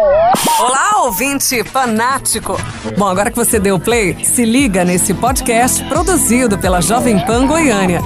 Olá, 0.00 1.02
ouvinte 1.06 1.64
fanático! 1.64 2.56
Bom, 2.96 3.08
agora 3.08 3.32
que 3.32 3.36
você 3.36 3.58
deu 3.58 3.80
play, 3.80 4.24
se 4.24 4.44
liga 4.44 4.84
nesse 4.84 5.12
podcast 5.12 5.82
produzido 5.86 6.56
pela 6.56 6.80
Jovem 6.80 7.18
Pan 7.26 7.48
Goiânia. 7.48 7.98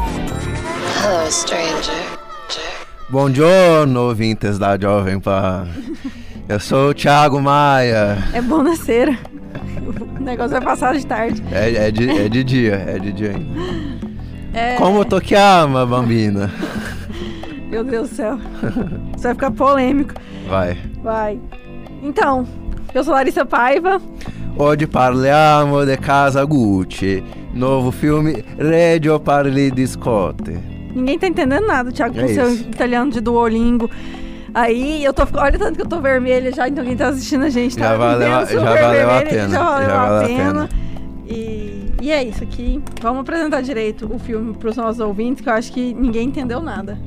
Hello, 1.04 1.30
stranger. 1.30 1.94
Bom 3.10 3.30
giorno, 3.30 4.08
ouvintes 4.08 4.58
da 4.58 4.78
Jovem 4.78 5.20
Pan. 5.20 5.68
Eu 6.48 6.58
sou 6.58 6.88
o 6.88 6.94
Thiago 6.94 7.42
Maia. 7.42 8.16
É 8.32 8.40
bom 8.40 8.62
nascer. 8.62 9.10
O 10.18 10.22
negócio 10.22 10.52
vai 10.52 10.62
passar 10.62 10.94
de 10.94 11.06
tarde. 11.06 11.44
É, 11.52 11.88
é, 11.88 11.90
de, 11.90 12.08
é 12.08 12.26
de 12.26 12.42
dia, 12.42 12.84
é 12.88 12.98
de 12.98 13.12
dia 13.12 13.36
ainda. 13.36 13.60
É... 14.54 14.76
Como 14.76 15.04
tu 15.04 15.20
que 15.20 15.34
ama, 15.34 15.84
bambina? 15.84 16.50
Meu 17.68 17.84
Deus 17.84 18.08
do 18.08 18.16
céu. 18.16 18.38
Isso 19.14 19.24
vai 19.24 19.34
ficar 19.34 19.50
polêmico. 19.50 20.14
Vai. 20.48 20.78
Vai. 21.02 21.38
Então, 22.02 22.46
eu 22.94 23.04
sou 23.04 23.14
Larissa 23.14 23.44
Paiva. 23.46 24.00
Oggi 24.58 24.86
parliamo 24.86 25.84
de 25.86 25.96
Casa 25.96 26.44
Gucci. 26.44 27.22
Novo 27.54 27.90
filme 27.90 28.44
Radio 28.58 29.18
Parli 29.20 29.70
di 29.70 29.86
Scotte. 29.86 30.58
Ninguém 30.94 31.18
tá 31.18 31.26
entendendo 31.26 31.66
nada, 31.66 31.90
Thiago, 31.90 32.14
com 32.14 32.20
É 32.20 32.28
seu 32.28 32.50
isso. 32.52 32.64
italiano 32.64 33.10
de 33.10 33.20
Duolingo. 33.20 33.88
Aí 34.54 35.02
eu 35.02 35.12
tô. 35.14 35.22
Olha 35.38 35.58
tanto 35.58 35.76
que 35.76 35.82
eu 35.82 35.86
tô 35.88 36.00
vermelha 36.00 36.52
já, 36.52 36.68
então 36.68 36.84
quem 36.84 36.94
tá 36.96 37.08
assistindo 37.08 37.44
a 37.44 37.48
gente 37.50 37.76
tá 37.76 37.84
Já 37.92 37.96
valeu 37.96 38.28
já 38.28 38.58
valeu 38.58 39.10
a 39.10 39.22
pena, 39.22 39.48
Já 39.48 39.62
valeu, 39.62 39.86
já 39.88 39.94
a, 40.02 40.06
valeu 40.08 40.18
a 40.18 40.26
pena. 40.26 40.68
pena. 40.68 40.68
E, 41.26 41.86
e 42.02 42.10
é 42.10 42.22
isso 42.24 42.42
aqui. 42.42 42.82
Vamos 43.00 43.20
apresentar 43.22 43.62
direito 43.62 44.10
o 44.12 44.18
filme 44.18 44.52
pros 44.54 44.76
nossos 44.76 45.00
ouvintes, 45.00 45.42
que 45.42 45.48
eu 45.48 45.54
acho 45.54 45.72
que 45.72 45.94
ninguém 45.94 46.28
entendeu 46.28 46.60
nada. 46.60 46.98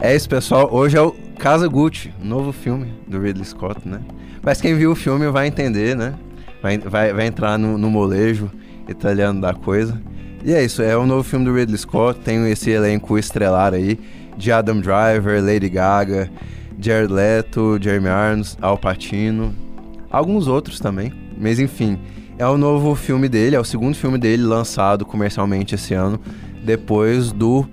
É 0.00 0.14
isso, 0.16 0.28
pessoal. 0.28 0.68
Hoje 0.72 0.96
é 0.96 1.02
o 1.02 1.14
Casa 1.38 1.68
Gucci, 1.68 2.12
novo 2.22 2.52
filme 2.52 2.92
do 3.06 3.20
Ridley 3.20 3.44
Scott, 3.44 3.86
né? 3.86 4.00
Mas 4.42 4.60
quem 4.60 4.74
viu 4.74 4.92
o 4.92 4.94
filme 4.94 5.28
vai 5.28 5.46
entender, 5.46 5.96
né? 5.96 6.14
Vai, 6.62 6.78
vai, 6.78 7.12
vai 7.12 7.26
entrar 7.26 7.58
no, 7.58 7.76
no 7.76 7.90
molejo 7.90 8.50
italiano 8.88 9.40
da 9.40 9.52
coisa. 9.52 10.00
E 10.44 10.52
é 10.52 10.62
isso, 10.62 10.82
é 10.82 10.96
o 10.96 11.06
novo 11.06 11.22
filme 11.22 11.44
do 11.44 11.54
Ridley 11.54 11.78
Scott. 11.78 12.20
Tem 12.20 12.50
esse 12.50 12.70
elenco 12.70 13.18
estrelar 13.18 13.74
aí 13.74 13.98
de 14.36 14.52
Adam 14.52 14.80
Driver, 14.80 15.42
Lady 15.42 15.68
Gaga, 15.68 16.30
Jared 16.78 17.12
Leto, 17.12 17.78
Jeremy 17.80 18.08
Irons, 18.08 18.58
Al 18.60 18.78
Pacino, 18.78 19.54
alguns 20.10 20.46
outros 20.46 20.78
também. 20.78 21.12
Mas 21.38 21.58
enfim, 21.58 21.98
é 22.38 22.46
o 22.46 22.58
novo 22.58 22.94
filme 22.94 23.28
dele, 23.28 23.56
é 23.56 23.60
o 23.60 23.64
segundo 23.64 23.94
filme 23.94 24.18
dele 24.18 24.42
lançado 24.42 25.04
comercialmente 25.04 25.74
esse 25.74 25.94
ano, 25.94 26.20
depois 26.62 27.32
do, 27.32 27.66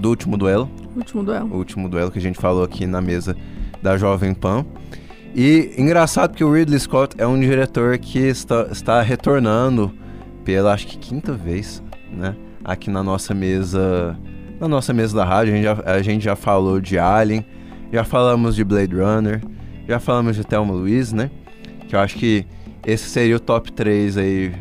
do 0.00 0.08
último 0.08 0.36
duelo 0.36 0.70
Último 0.96 1.22
duelo. 1.22 1.48
o 1.52 1.56
último 1.56 1.88
duelo 1.88 2.10
que 2.10 2.18
a 2.18 2.22
gente 2.22 2.38
falou 2.38 2.64
aqui 2.64 2.86
na 2.86 3.00
mesa 3.00 3.36
da 3.82 3.96
Jovem 3.96 4.34
Pan. 4.34 4.64
E 5.34 5.72
engraçado 5.76 6.34
que 6.34 6.42
o 6.42 6.52
Ridley 6.52 6.78
Scott 6.80 7.14
é 7.18 7.26
um 7.26 7.38
diretor 7.38 7.96
que 7.98 8.18
está, 8.18 8.68
está 8.70 9.00
retornando 9.02 9.92
pela 10.44 10.72
acho 10.72 10.86
que 10.86 10.98
quinta 10.98 11.32
vez, 11.32 11.82
né? 12.10 12.34
Aqui 12.64 12.90
na 12.90 13.02
nossa 13.02 13.34
mesa, 13.34 14.18
na 14.58 14.66
nossa 14.66 14.92
mesa 14.92 15.16
da 15.16 15.24
rádio, 15.24 15.52
a 15.52 15.56
gente 15.56 15.64
já, 15.64 15.82
a 15.84 16.02
gente 16.02 16.24
já 16.24 16.34
falou 16.34 16.80
de 16.80 16.98
Alien, 16.98 17.44
já 17.92 18.04
falamos 18.04 18.56
de 18.56 18.64
Blade 18.64 18.94
Runner, 18.94 19.42
já 19.86 20.00
falamos 20.00 20.36
de 20.36 20.44
Thelma 20.44 20.72
Louise, 20.72 21.14
né? 21.14 21.30
Que 21.86 21.94
eu 21.94 22.00
acho 22.00 22.16
que 22.16 22.44
esse 22.84 23.08
seria 23.08 23.36
o 23.36 23.40
top 23.40 23.70
3 23.72 24.16
aí 24.16 24.52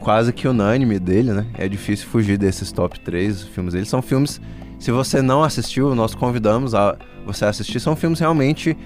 quase 0.00 0.32
que 0.32 0.48
unânime 0.48 0.98
dele, 0.98 1.32
né? 1.32 1.46
É 1.56 1.68
difícil 1.68 2.08
fugir 2.08 2.38
desses 2.38 2.72
top 2.72 2.98
3 3.00 3.44
filmes 3.44 3.74
dele. 3.74 3.86
São 3.86 4.02
filmes, 4.02 4.40
se 4.78 4.90
você 4.90 5.22
não 5.22 5.44
assistiu, 5.44 5.94
nós 5.94 6.14
convidamos 6.14 6.74
a 6.74 6.96
você 7.24 7.44
assistir. 7.44 7.78
São 7.78 7.94
filmes 7.94 8.18
realmente 8.18 8.76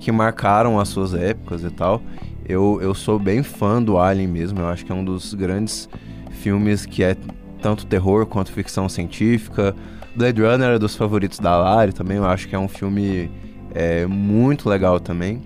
que 0.00 0.12
marcaram 0.12 0.78
as 0.78 0.88
suas 0.88 1.14
épocas 1.14 1.62
e 1.64 1.70
tal. 1.70 2.02
Eu, 2.46 2.78
eu 2.82 2.94
sou 2.94 3.18
bem 3.18 3.42
fã 3.42 3.82
do 3.82 3.98
Alien 3.98 4.28
mesmo. 4.28 4.60
Eu 4.60 4.66
acho 4.66 4.84
que 4.84 4.92
é 4.92 4.94
um 4.94 5.04
dos 5.04 5.32
grandes 5.32 5.88
filmes 6.30 6.84
que 6.84 7.02
é 7.02 7.16
tanto 7.62 7.86
terror 7.86 8.26
quanto 8.26 8.52
ficção 8.52 8.88
científica. 8.88 9.74
Blade 10.14 10.42
Runner 10.42 10.70
é 10.70 10.78
dos 10.78 10.94
favoritos 10.94 11.38
da 11.38 11.56
Lari 11.56 11.92
também. 11.92 12.18
Eu 12.18 12.26
acho 12.26 12.46
que 12.46 12.54
é 12.54 12.58
um 12.58 12.68
filme 12.68 13.30
é, 13.74 14.06
muito 14.06 14.68
legal 14.68 15.00
também. 15.00 15.40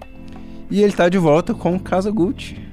E 0.71 0.83
ele 0.83 0.93
tá 0.93 1.09
de 1.09 1.17
volta 1.17 1.55
com 1.55 1.79
Casa 1.79 2.11
Gucci. 2.11 2.68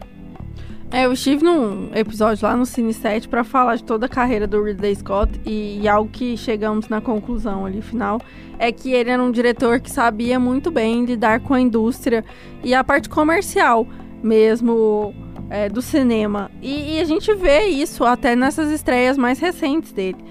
É, 0.91 1.06
eu 1.06 1.13
estive 1.13 1.44
num 1.44 1.90
episódio 1.94 2.47
lá 2.47 2.56
no 2.56 2.66
Cine 2.66 2.94
7 2.94 3.28
pra 3.28 3.44
falar 3.44 3.75
de 3.75 3.84
toda 3.84 4.06
a 4.06 4.09
carreira 4.09 4.46
do 4.47 4.63
Ridley 4.63 4.96
Scott 4.96 5.41
e, 5.46 5.79
e 5.81 5.88
algo 5.88 6.09
que 6.09 6.38
chegamos 6.38 6.88
na 6.88 7.01
conclusão 7.01 7.66
ali 7.66 7.81
final 7.81 8.22
é 8.59 8.72
que 8.72 8.94
ele 8.94 9.09
era 9.09 9.22
um 9.22 9.31
diretor 9.31 9.79
que 9.79 9.91
sabia 9.91 10.40
muito 10.40 10.72
bem 10.72 11.03
lidar 11.03 11.41
com 11.41 11.53
a 11.53 11.59
indústria 11.59 12.24
e 12.63 12.74
a 12.74 12.84
parte 12.84 13.09
comercial 13.09 13.85
mesmo 14.24 15.13
é, 15.50 15.69
do 15.69 15.81
cinema. 15.81 16.50
E, 16.62 16.95
e 16.95 17.00
a 17.00 17.03
gente 17.03 17.34
vê 17.34 17.66
isso 17.66 18.03
até 18.03 18.35
nessas 18.35 18.72
estreias 18.72 19.18
mais 19.18 19.40
recentes 19.40 19.91
dele. 19.91 20.24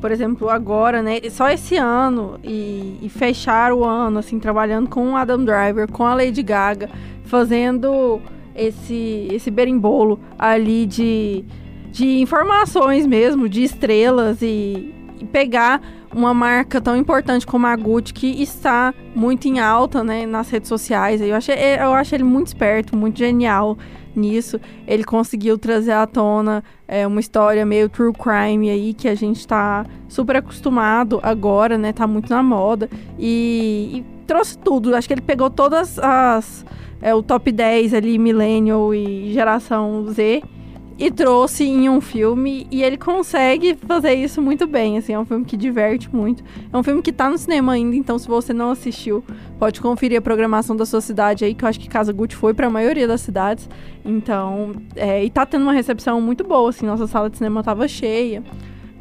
Por 0.00 0.10
exemplo, 0.10 0.50
agora, 0.50 1.00
né? 1.00 1.20
Só 1.30 1.48
esse 1.48 1.76
ano 1.76 2.38
e, 2.42 2.98
e 3.00 3.08
fechar 3.08 3.72
o 3.72 3.84
ano, 3.84 4.18
assim, 4.18 4.38
trabalhando 4.38 4.88
com 4.88 5.12
o 5.12 5.16
Adam 5.16 5.44
Driver, 5.44 5.90
com 5.90 6.04
a 6.04 6.14
Lady 6.14 6.42
Gaga, 6.42 6.90
fazendo 7.24 8.20
esse, 8.54 9.28
esse 9.30 9.50
berimbolo 9.50 10.18
ali 10.38 10.86
de, 10.86 11.44
de 11.90 12.20
informações 12.20 13.06
mesmo, 13.06 13.48
de 13.48 13.62
estrelas 13.62 14.42
e, 14.42 14.94
e 15.20 15.24
pegar 15.24 15.80
uma 16.14 16.34
marca 16.34 16.80
tão 16.80 16.96
importante 16.96 17.46
como 17.46 17.66
a 17.66 17.74
Gucci, 17.74 18.12
que 18.12 18.42
está 18.42 18.92
muito 19.14 19.48
em 19.48 19.60
alta 19.60 20.04
né, 20.04 20.26
nas 20.26 20.50
redes 20.50 20.68
sociais. 20.68 21.20
Eu 21.20 21.34
acho, 21.34 21.50
eu 21.52 21.92
acho 21.92 22.14
ele 22.14 22.24
muito 22.24 22.48
esperto, 22.48 22.96
muito 22.96 23.18
genial 23.18 23.78
nisso. 24.14 24.60
Ele 24.86 25.04
conseguiu 25.04 25.56
trazer 25.56 25.92
à 25.92 26.06
tona 26.06 26.62
é, 26.86 27.06
uma 27.06 27.20
história 27.20 27.64
meio 27.64 27.88
true 27.88 28.12
crime 28.12 28.70
aí, 28.70 28.92
que 28.92 29.08
a 29.08 29.14
gente 29.14 29.38
está 29.38 29.86
super 30.08 30.36
acostumado 30.36 31.18
agora, 31.22 31.78
né? 31.78 31.92
Tá 31.92 32.06
muito 32.06 32.30
na 32.30 32.42
moda. 32.42 32.90
E 33.18 34.04
trouxe 34.32 34.56
tudo. 34.56 34.94
Acho 34.94 35.06
que 35.06 35.12
ele 35.12 35.20
pegou 35.20 35.50
todas 35.50 35.98
as 35.98 36.64
é, 37.02 37.14
o 37.14 37.22
top 37.22 37.52
10 37.52 37.92
ali, 37.92 38.18
Millennial 38.18 38.94
e 38.94 39.30
Geração 39.32 40.06
Z, 40.08 40.42
e 40.98 41.10
trouxe 41.10 41.64
em 41.64 41.88
um 41.88 42.00
filme, 42.00 42.66
e 42.70 42.82
ele 42.82 42.96
consegue 42.96 43.74
fazer 43.74 44.14
isso 44.14 44.40
muito 44.40 44.66
bem, 44.68 44.96
assim, 44.98 45.12
é 45.12 45.18
um 45.18 45.24
filme 45.24 45.44
que 45.44 45.56
diverte 45.56 46.08
muito. 46.14 46.44
É 46.72 46.76
um 46.76 46.82
filme 46.82 47.02
que 47.02 47.12
tá 47.12 47.28
no 47.28 47.36
cinema 47.36 47.72
ainda, 47.72 47.96
então 47.96 48.16
se 48.18 48.28
você 48.28 48.52
não 48.52 48.70
assistiu, 48.70 49.24
pode 49.58 49.80
conferir 49.80 50.18
a 50.18 50.22
programação 50.22 50.76
da 50.76 50.86
sua 50.86 51.00
cidade 51.00 51.44
aí, 51.44 51.54
que 51.54 51.64
eu 51.64 51.68
acho 51.68 51.80
que 51.80 51.88
Casa 51.88 52.12
Gucci 52.12 52.36
foi 52.36 52.54
pra 52.54 52.70
maioria 52.70 53.08
das 53.08 53.20
cidades, 53.20 53.68
então, 54.04 54.72
é, 54.94 55.24
e 55.24 55.28
tá 55.28 55.44
tendo 55.44 55.62
uma 55.62 55.72
recepção 55.72 56.20
muito 56.20 56.44
boa, 56.44 56.70
assim, 56.70 56.86
nossa 56.86 57.08
sala 57.08 57.28
de 57.28 57.36
cinema 57.36 57.64
tava 57.64 57.88
cheia. 57.88 58.44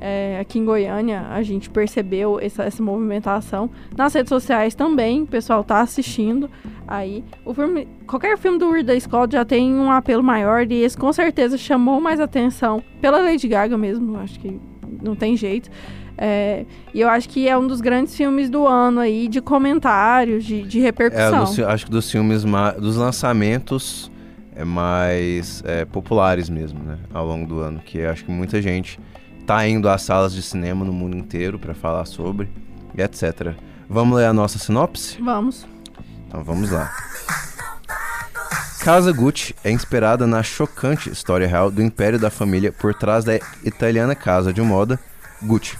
É, 0.04 0.40
aqui 0.42 0.58
em 0.58 0.66
Goiânia, 0.66 1.28
a 1.30 1.44
gente 1.44 1.70
percebeu 1.70 2.40
essa, 2.40 2.64
essa 2.64 2.82
movimentação. 2.82 3.70
Nas 3.96 4.12
redes 4.16 4.30
sociais 4.30 4.74
também, 4.74 5.22
o 5.22 5.28
pessoal 5.28 5.64
tá 5.64 5.80
assistindo. 5.80 6.50
Aí, 6.88 7.24
o 7.46 7.54
filme, 7.54 7.88
qualquer 8.08 8.36
filme 8.36 8.58
do 8.58 8.72
Ridley 8.72 9.00
Scott 9.00 9.32
já 9.34 9.46
tem 9.46 9.72
um 9.72 9.92
apelo 9.92 10.24
maior 10.24 10.66
e 10.72 10.82
esse 10.82 10.98
com 10.98 11.14
certeza 11.14 11.56
chamou 11.56 12.02
mais 12.02 12.20
atenção 12.20 12.82
pela 13.00 13.20
Lady 13.20 13.48
Gaga 13.48 13.78
mesmo, 13.78 14.18
acho 14.18 14.40
que 14.40 14.60
não 15.04 15.16
tem 15.16 15.38
jeito. 15.38 15.70
É, 16.18 16.66
e 16.94 17.00
eu 17.02 17.08
acho 17.08 17.30
que 17.30 17.48
é 17.48 17.56
um 17.58 17.68
dos 17.68 17.80
grandes 17.80 18.16
filmes 18.16 18.50
do 18.50 18.66
ano 18.68 19.00
aí, 19.00 19.28
de 19.28 19.40
comentários, 19.40 20.44
de, 20.44 20.64
de 20.64 20.80
É, 20.80 20.82
repercussão. 20.82 21.46
fi- 21.48 21.64
acho 21.64 21.86
que 21.86 21.92
dos 21.92 22.10
filmes, 22.12 22.44
dos 22.80 22.98
lançamentos 22.98 24.12
é, 24.56 24.64
mais 24.66 25.64
é, 25.66 25.86
populares 25.86 26.50
mesmo, 26.50 26.80
né? 26.84 26.98
Ao 27.14 27.26
longo 27.26 27.46
do 27.48 27.60
ano. 27.60 27.80
Que 27.86 28.02
acho 28.04 28.26
que 28.26 28.32
muita 28.32 28.62
gente 28.62 29.00
tá 29.52 29.68
indo 29.68 29.90
às 29.90 30.04
salas 30.04 30.34
de 30.34 30.42
cinema 30.42 30.86
no 30.86 30.94
mundo 30.94 31.18
inteiro 31.18 31.60
pra 31.60 31.74
falar 31.74 32.06
sobre 32.06 32.48
e 32.96 33.02
etc. 33.02 33.54
Vamos 33.90 34.18
ler 34.18 34.28
a 34.28 34.32
nossa 34.32 34.58
sinopse? 34.58 35.22
Vamos. 35.22 35.68
Então 36.26 36.42
vamos 36.42 36.72
lá. 36.72 36.90
Casa 38.80 39.12
Gucci 39.12 39.54
é 39.62 39.70
inspirada 39.70 40.26
na 40.26 40.42
chocante 40.42 41.10
história 41.10 41.46
real 41.46 41.70
do 41.70 41.84
império 41.84 42.18
da 42.18 42.30
família 42.30 42.72
por 42.72 42.94
trás 42.94 43.26
da 43.26 43.36
italiana 43.62 44.16
casa 44.16 44.54
de 44.54 44.62
moda 44.62 44.98
Gucci, 45.44 45.78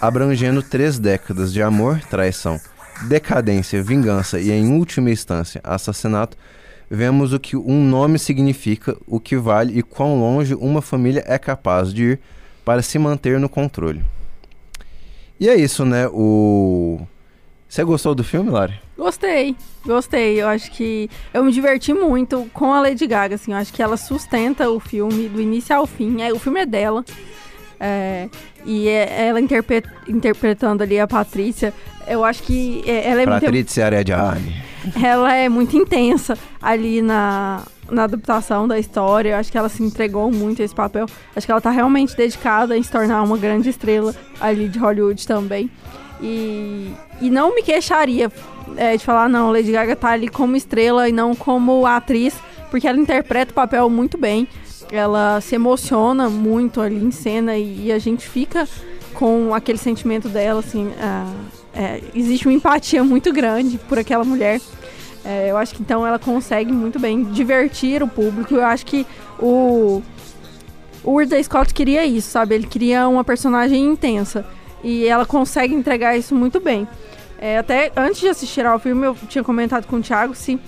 abrangendo 0.00 0.62
três 0.62 0.96
décadas 0.96 1.52
de 1.52 1.60
amor, 1.60 1.98
traição, 2.08 2.60
decadência, 3.08 3.82
vingança 3.82 4.38
e, 4.38 4.52
em 4.52 4.70
última 4.72 5.10
instância, 5.10 5.60
assassinato. 5.64 6.36
Vemos 6.88 7.32
o 7.32 7.40
que 7.40 7.56
um 7.56 7.84
nome 7.84 8.20
significa, 8.20 8.96
o 9.04 9.18
que 9.18 9.36
vale 9.36 9.76
e 9.76 9.82
quão 9.82 10.20
longe 10.20 10.54
uma 10.54 10.80
família 10.80 11.24
é 11.26 11.38
capaz 11.40 11.92
de 11.92 12.04
ir 12.04 12.20
para 12.64 12.82
se 12.82 12.98
manter 12.98 13.38
no 13.38 13.48
controle. 13.48 14.02
E 15.38 15.48
é 15.48 15.54
isso, 15.56 15.84
né? 15.84 16.06
O 16.08 17.00
você 17.68 17.82
gostou 17.82 18.14
do 18.14 18.22
filme, 18.22 18.50
Lari? 18.50 18.74
Gostei, 18.96 19.56
gostei. 19.84 20.40
Eu 20.40 20.46
acho 20.46 20.70
que 20.70 21.10
eu 21.32 21.42
me 21.42 21.50
diverti 21.50 21.92
muito 21.92 22.48
com 22.54 22.72
a 22.72 22.80
Lady 22.80 23.04
Gaga, 23.06 23.34
assim. 23.34 23.50
Eu 23.50 23.58
acho 23.58 23.72
que 23.72 23.82
ela 23.82 23.96
sustenta 23.96 24.70
o 24.70 24.78
filme 24.78 25.28
do 25.28 25.40
início 25.40 25.74
ao 25.74 25.84
fim. 25.84 26.22
É, 26.22 26.32
o 26.32 26.38
filme 26.38 26.60
é 26.60 26.66
dela. 26.66 27.04
É, 27.80 28.28
e 28.64 28.86
é- 28.88 29.26
ela 29.26 29.40
interpre- 29.40 29.82
interpretando 30.06 30.82
ali 30.82 31.00
a 31.00 31.06
Patrícia, 31.08 31.74
eu 32.06 32.24
acho 32.24 32.44
que 32.44 32.82
é- 32.86 33.10
ela 33.10 33.22
é 33.22 33.26
muito 33.26 33.40
Patrícia 33.42 33.86
Arediani. 33.86 34.54
ela 35.02 35.34
é 35.34 35.48
muito 35.48 35.76
intensa 35.76 36.38
ali 36.62 37.02
na, 37.02 37.62
na 37.90 38.04
adaptação 38.04 38.66
da 38.66 38.78
história. 38.78 39.30
Eu 39.30 39.36
acho 39.36 39.50
que 39.50 39.58
ela 39.58 39.68
se 39.68 39.82
entregou 39.82 40.30
muito 40.30 40.62
a 40.62 40.64
esse 40.64 40.74
papel. 40.74 41.06
Acho 41.34 41.46
que 41.46 41.52
ela 41.52 41.60
tá 41.60 41.70
realmente 41.70 42.16
dedicada 42.16 42.76
em 42.76 42.82
se 42.82 42.90
tornar 42.90 43.22
uma 43.22 43.36
grande 43.36 43.68
estrela 43.68 44.14
ali 44.40 44.68
de 44.68 44.78
Hollywood 44.78 45.26
também. 45.26 45.70
E, 46.20 46.92
e 47.20 47.30
não 47.30 47.54
me 47.54 47.62
queixaria 47.62 48.30
é, 48.76 48.96
de 48.96 49.04
falar, 49.04 49.28
não, 49.28 49.50
Lady 49.50 49.72
Gaga 49.72 49.94
tá 49.96 50.10
ali 50.10 50.28
como 50.28 50.56
estrela 50.56 51.08
e 51.08 51.12
não 51.12 51.34
como 51.34 51.86
atriz, 51.86 52.34
porque 52.70 52.88
ela 52.88 52.98
interpreta 52.98 53.52
o 53.52 53.54
papel 53.54 53.88
muito 53.90 54.16
bem. 54.16 54.48
Ela 54.90 55.40
se 55.40 55.54
emociona 55.54 56.28
muito 56.28 56.80
ali 56.80 57.02
em 57.02 57.10
cena 57.10 57.56
e, 57.56 57.86
e 57.86 57.92
a 57.92 57.98
gente 57.98 58.28
fica 58.28 58.68
com 59.12 59.54
aquele 59.54 59.78
sentimento 59.78 60.28
dela, 60.28 60.60
assim. 60.60 60.92
ah, 61.00 61.32
é, 61.76 62.00
existe 62.14 62.46
uma 62.46 62.54
empatia 62.54 63.02
muito 63.02 63.32
grande 63.32 63.78
por 63.78 63.98
aquela 63.98 64.24
mulher. 64.24 64.60
É, 65.24 65.50
eu 65.50 65.56
acho 65.56 65.74
que 65.74 65.82
então 65.82 66.06
ela 66.06 66.18
consegue 66.18 66.70
muito 66.70 66.98
bem 66.98 67.24
divertir 67.24 68.02
o 68.02 68.08
público. 68.08 68.54
Eu 68.54 68.64
acho 68.64 68.84
que 68.84 69.06
o, 69.38 70.02
o 71.02 71.18
Ridley 71.18 71.42
Scott 71.44 71.72
queria 71.72 72.04
isso, 72.04 72.30
sabe? 72.30 72.54
Ele 72.54 72.66
queria 72.66 73.08
uma 73.08 73.24
personagem 73.24 73.82
intensa. 73.84 74.44
E 74.82 75.06
ela 75.06 75.24
consegue 75.24 75.74
entregar 75.74 76.16
isso 76.16 76.34
muito 76.34 76.60
bem. 76.60 76.86
É, 77.38 77.58
até 77.58 77.90
antes 77.96 78.20
de 78.20 78.28
assistir 78.28 78.66
ao 78.66 78.78
filme, 78.78 79.06
eu 79.06 79.16
tinha 79.28 79.42
comentado 79.42 79.86
com 79.86 79.96
o 79.96 80.02
Thiago 80.02 80.34
se 80.34 80.58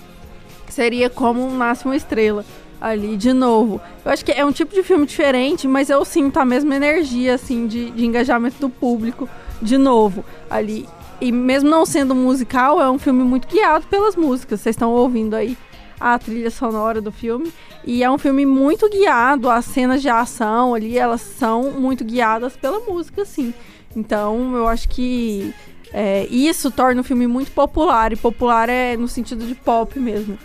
seria 0.69 1.08
como 1.08 1.50
Nasce 1.50 1.85
uma 1.85 1.97
Estrela 1.97 2.44
ali 2.81 3.17
de 3.17 3.32
novo. 3.32 3.81
Eu 4.05 4.11
acho 4.11 4.25
que 4.25 4.32
é 4.32 4.44
um 4.44 4.53
tipo 4.53 4.75
de 4.75 4.82
filme 4.82 5.06
diferente, 5.06 5.67
mas 5.67 5.91
eu 5.91 6.05
sinto 6.05 6.38
a 6.38 6.44
mesma 6.44 6.76
energia, 6.76 7.35
assim, 7.35 7.67
de, 7.67 7.91
de 7.91 8.05
engajamento 8.05 8.56
do 8.58 8.69
público 8.69 9.29
de 9.61 9.79
novo 9.79 10.25
ali. 10.50 10.87
E 11.20 11.32
mesmo 11.32 11.70
não 11.70 11.86
sendo 11.86 12.14
musical, 12.14 12.80
é 12.80 12.90
um 12.90 12.98
filme 12.98 13.22
muito 13.24 13.48
guiado 13.48 13.86
pelas 13.86 14.16
músicas. 14.16 14.60
Vocês 14.60 14.74
estão 14.74 14.92
ouvindo 14.92 15.34
aí 15.34 15.56
a 15.98 16.18
trilha 16.18 16.50
sonora 16.50 17.00
do 17.00 17.10
filme. 17.10 17.52
E 17.84 18.02
é 18.02 18.10
um 18.10 18.18
filme 18.18 18.44
muito 18.44 18.88
guiado, 18.90 19.48
as 19.48 19.64
cenas 19.64 20.02
de 20.02 20.08
ação 20.08 20.74
ali, 20.74 20.98
elas 20.98 21.20
são 21.20 21.70
muito 21.70 22.04
guiadas 22.04 22.56
pela 22.56 22.80
música, 22.80 23.24
sim. 23.24 23.54
Então, 23.94 24.54
eu 24.56 24.68
acho 24.68 24.88
que 24.88 25.54
é, 25.92 26.26
isso 26.26 26.70
torna 26.70 27.00
o 27.00 27.04
filme 27.04 27.26
muito 27.26 27.50
popular. 27.52 28.12
E 28.12 28.16
popular 28.16 28.69
é 28.69 28.96
no 28.96 29.08
sentido 29.08 29.46
de 29.46 29.54
pop 29.54 29.98
mesmo. 29.98 30.38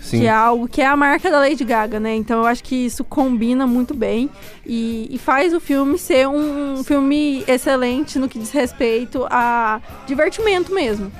Sim. 0.00 0.20
Que 0.20 0.26
é 0.26 0.30
algo 0.30 0.66
que 0.68 0.80
é 0.80 0.86
a 0.86 0.96
marca 0.96 1.30
da 1.30 1.38
Lady 1.40 1.64
Gaga, 1.64 2.00
né? 2.00 2.14
Então 2.14 2.38
eu 2.38 2.46
acho 2.46 2.62
que 2.64 2.74
isso 2.86 3.04
combina 3.04 3.66
muito 3.66 3.92
bem 3.94 4.30
e, 4.64 5.06
e 5.10 5.18
faz 5.18 5.52
o 5.52 5.60
filme 5.60 5.98
ser 5.98 6.26
um, 6.28 6.82
filme 6.84 7.44
excelente 7.46 8.18
no 8.18 8.28
que 8.28 8.38
diz 8.38 8.50
respeito 8.50 9.26
a 9.30 9.80
divertimento 10.06 10.72
mesmo. 10.72 11.12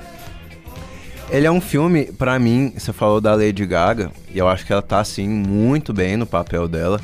Ele 1.29 1.45
é 1.45 1.51
um 1.51 1.61
filme, 1.61 2.05
pra 2.13 2.39
mim, 2.39 2.73
você 2.75 2.91
falou 2.91 3.21
da 3.21 3.35
Lady 3.35 3.63
Gaga, 3.65 4.11
e 4.33 4.39
eu 4.39 4.47
acho 4.47 4.65
que 4.65 4.73
ela 4.73 4.81
tá, 4.81 4.99
assim, 4.99 5.27
muito 5.29 5.93
bem 5.93 6.17
no 6.17 6.25
papel 6.25 6.67
dela. 6.67 6.99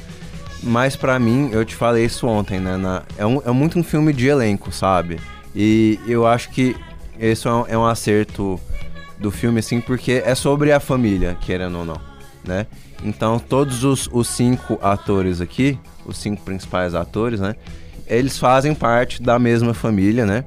Mas 0.63 0.95
pra 0.95 1.19
mim, 1.19 1.49
eu 1.51 1.63
te 1.63 1.75
falei 1.75 2.05
isso 2.05 2.25
ontem, 2.25 2.59
né? 2.59 2.75
na- 2.75 3.03
é, 3.19 3.25
um- 3.25 3.41
é 3.45 3.51
muito 3.51 3.77
um 3.77 3.83
filme 3.83 4.11
de 4.11 4.27
elenco, 4.27 4.71
sabe? 4.71 5.19
E 5.55 5.99
eu 6.07 6.25
acho 6.25 6.49
que 6.49 6.75
esse 7.19 7.47
é 7.47 7.51
um, 7.51 7.65
é 7.67 7.77
um 7.77 7.85
acerto 7.85 8.59
do 9.19 9.31
filme, 9.31 9.59
assim, 9.59 9.79
porque 9.81 10.23
é 10.25 10.35
sobre 10.35 10.71
a 10.71 10.79
família, 10.79 11.37
querendo 11.39 11.79
ou 11.79 11.85
não, 11.85 11.99
né? 12.43 12.67
Então, 13.03 13.39
todos 13.39 13.83
os, 13.83 14.09
os 14.11 14.27
cinco 14.27 14.79
atores 14.81 15.41
aqui, 15.41 15.77
os 16.05 16.17
cinco 16.17 16.43
principais 16.43 16.95
atores, 16.95 17.39
né? 17.39 17.55
Eles 18.07 18.37
fazem 18.37 18.73
parte 18.73 19.21
da 19.21 19.37
mesma 19.39 19.73
família, 19.73 20.25
né? 20.25 20.43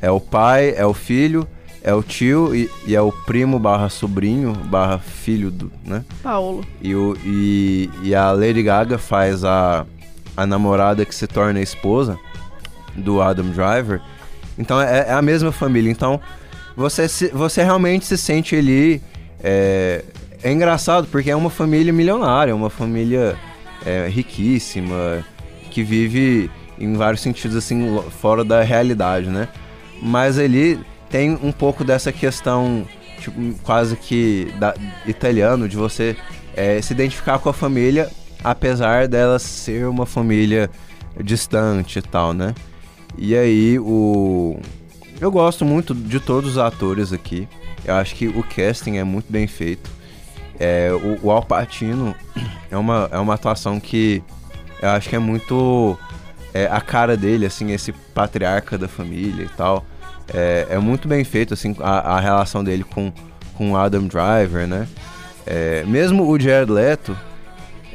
É 0.00 0.10
o 0.10 0.18
pai, 0.18 0.74
é 0.76 0.84
o 0.84 0.94
filho, 0.94 1.46
é 1.82 1.92
o 1.92 2.02
tio 2.02 2.54
e, 2.54 2.70
e 2.86 2.94
é 2.94 3.00
o 3.00 3.10
primo 3.10 3.58
barra 3.58 3.88
sobrinho 3.88 4.52
barra 4.52 4.98
filho 4.98 5.50
do, 5.50 5.70
né? 5.84 6.04
Paulo. 6.22 6.64
E, 6.80 6.94
o, 6.94 7.16
e, 7.24 7.90
e 8.02 8.14
a 8.14 8.30
Lady 8.30 8.62
Gaga 8.62 8.98
faz 8.98 9.44
a, 9.44 9.84
a 10.36 10.46
namorada 10.46 11.04
que 11.04 11.14
se 11.14 11.26
torna 11.26 11.58
a 11.58 11.62
esposa 11.62 12.18
do 12.94 13.20
Adam 13.20 13.50
Driver. 13.50 14.00
Então 14.56 14.80
é, 14.80 15.08
é 15.08 15.12
a 15.12 15.22
mesma 15.22 15.50
família. 15.50 15.90
Então 15.90 16.20
você, 16.76 17.08
se- 17.08 17.28
você 17.28 17.62
realmente 17.62 18.04
se 18.06 18.16
sente 18.16 18.56
ali. 18.56 19.00
É, 19.42 20.04
é 20.42 20.52
engraçado 20.52 21.06
porque 21.08 21.30
é 21.30 21.36
uma 21.36 21.50
família 21.50 21.92
milionária, 21.92 22.54
uma 22.54 22.70
família 22.70 23.36
é, 23.84 24.08
riquíssima, 24.08 25.24
que 25.70 25.82
vive 25.82 26.50
em 26.78 26.94
vários 26.94 27.20
sentidos 27.20 27.56
assim 27.56 28.00
fora 28.20 28.44
da 28.44 28.62
realidade, 28.62 29.28
né? 29.28 29.48
Mas 30.00 30.38
ali 30.38 30.78
tem 31.10 31.38
um 31.42 31.52
pouco 31.52 31.84
dessa 31.84 32.10
questão 32.12 32.86
tipo, 33.20 33.40
quase 33.62 33.96
que 33.96 34.52
da, 34.58 34.74
italiano 35.06 35.68
de 35.68 35.76
você 35.76 36.16
é, 36.56 36.80
se 36.82 36.92
identificar 36.92 37.38
com 37.38 37.48
a 37.48 37.52
família, 37.52 38.10
apesar 38.42 39.06
dela 39.06 39.38
ser 39.38 39.86
uma 39.86 40.06
família 40.06 40.68
distante 41.22 41.98
e 41.98 42.02
tal, 42.02 42.32
né? 42.32 42.54
E 43.16 43.36
aí 43.36 43.78
o 43.78 44.58
eu 45.22 45.30
gosto 45.30 45.64
muito 45.64 45.94
de 45.94 46.18
todos 46.18 46.52
os 46.52 46.58
atores 46.58 47.12
aqui. 47.12 47.48
Eu 47.84 47.94
acho 47.94 48.14
que 48.14 48.26
o 48.28 48.42
casting 48.42 48.96
é 48.96 49.04
muito 49.04 49.32
bem 49.32 49.46
feito. 49.46 49.90
É, 50.58 50.90
o, 50.92 51.26
o 51.26 51.30
Al 51.30 51.42
Pacino 51.44 52.14
é 52.70 52.76
uma, 52.76 53.08
é 53.10 53.18
uma 53.18 53.34
atuação 53.34 53.78
que 53.78 54.22
eu 54.80 54.88
acho 54.90 55.08
que 55.08 55.14
é 55.14 55.18
muito 55.18 55.96
é, 56.52 56.66
a 56.66 56.80
cara 56.80 57.16
dele, 57.16 57.46
assim, 57.46 57.70
esse 57.70 57.92
patriarca 57.92 58.76
da 58.76 58.88
família 58.88 59.44
e 59.44 59.48
tal. 59.48 59.86
É, 60.34 60.66
é 60.70 60.78
muito 60.78 61.06
bem 61.06 61.22
feito, 61.24 61.54
assim, 61.54 61.76
a, 61.80 62.16
a 62.16 62.20
relação 62.20 62.64
dele 62.64 62.84
com, 62.84 63.12
com 63.54 63.76
Adam 63.76 64.06
Driver, 64.06 64.66
né? 64.66 64.88
É, 65.46 65.84
mesmo 65.86 66.28
o 66.28 66.38
Jared 66.38 66.70
Leto 66.70 67.16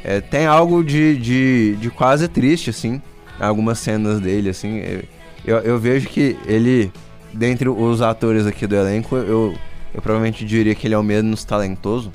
é, 0.02 0.20
tem 0.20 0.46
algo 0.46 0.82
de, 0.82 1.16
de, 1.16 1.76
de 1.76 1.90
quase 1.90 2.26
triste, 2.28 2.70
assim, 2.70 3.02
algumas 3.38 3.78
cenas 3.78 4.18
dele, 4.20 4.48
assim. 4.48 4.78
é, 4.78 5.04
Eu, 5.44 5.58
eu 5.58 5.78
vejo 5.78 6.08
que 6.08 6.38
ele, 6.46 6.90
dentre 7.32 7.68
os 7.68 8.00
atores 8.02 8.46
aqui 8.46 8.66
do 8.66 8.74
elenco, 8.76 9.16
eu, 9.16 9.54
eu 9.94 10.02
provavelmente 10.02 10.44
diria 10.44 10.74
que 10.74 10.86
ele 10.86 10.94
é 10.94 10.98
o 10.98 11.02
menos 11.02 11.44
talentoso. 11.44 12.10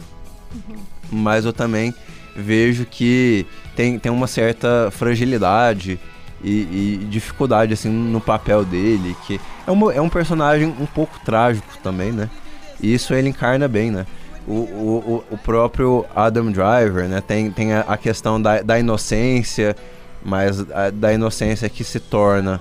Mas 1.12 1.45
eu 1.45 1.54
também 1.54 1.94
vejo 2.36 2.86
que 2.86 3.45
tem, 3.75 4.00
tem 4.00 4.12
uma 4.12 4.27
certa 4.27 4.89
fragilidade 4.92 6.00
e, 6.44 7.00
e 7.01 7.07
dificuldade, 7.10 7.74
assim, 7.74 7.89
no 7.89 8.19
papel 8.19 8.65
dele. 8.65 9.15
Que 9.25 9.39
é, 9.68 9.71
uma, 9.71 9.94
é 9.94 10.01
um 10.01 10.10
personagem 10.10 10.68
um 10.80 10.86
pouco 10.86 11.19
trágico 11.24 11.68
também, 11.83 12.12
né? 12.12 12.30
E 12.81 12.94
isso 12.94 13.13
ele 13.13 13.30
encarna 13.30 13.68
bem, 13.68 13.92
né? 13.92 14.06
O, 14.48 14.51
o, 14.54 15.24
o- 15.30 15.36
o 15.36 15.38
próprio 15.38 16.05
Adam 16.15 16.51
Driver, 16.51 17.08
né? 17.08 17.22
Tem, 17.25 17.50
tem 17.51 17.74
a, 17.74 17.82
a 17.82 17.96
questão 17.98 18.41
da, 18.41 18.62
da 18.62 18.77
inocência, 18.79 19.75
mas 20.24 20.60
a- 20.72 20.89
da 20.89 21.13
inocência 21.13 21.70
que 21.70 21.84
se 21.84 22.00
torna 22.00 22.60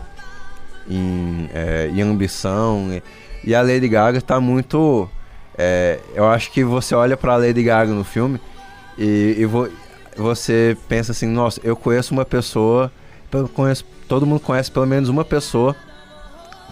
em, 0.88 1.48
é, 1.54 1.88
em 1.92 2.00
ambição. 2.02 2.88
E, 2.92 3.02
e 3.50 3.54
a 3.54 3.62
Lady 3.62 3.88
Gaga 3.88 4.20
tá 4.20 4.40
muito. 4.40 5.08
é, 5.56 5.98
eu 6.14 6.28
acho 6.28 6.50
que 6.50 6.62
você 6.64 6.94
olha 6.94 7.16
pra 7.16 7.36
Lady 7.36 7.62
Gaga 7.62 7.92
no 7.92 8.04
filme 8.04 8.40
e, 8.98 9.36
e 9.38 9.44
vo- 9.46 9.68
você 10.16 10.76
pensa 10.88 11.12
assim: 11.12 11.26
nossa, 11.26 11.60
eu 11.64 11.74
conheço 11.76 12.12
uma 12.12 12.24
pessoa, 12.24 12.90
conheço, 13.54 13.84
todo 14.08 14.26
mundo 14.26 14.40
conhece 14.40 14.70
pelo 14.70 14.86
menos 14.86 15.08
uma 15.08 15.24
pessoa 15.24 15.74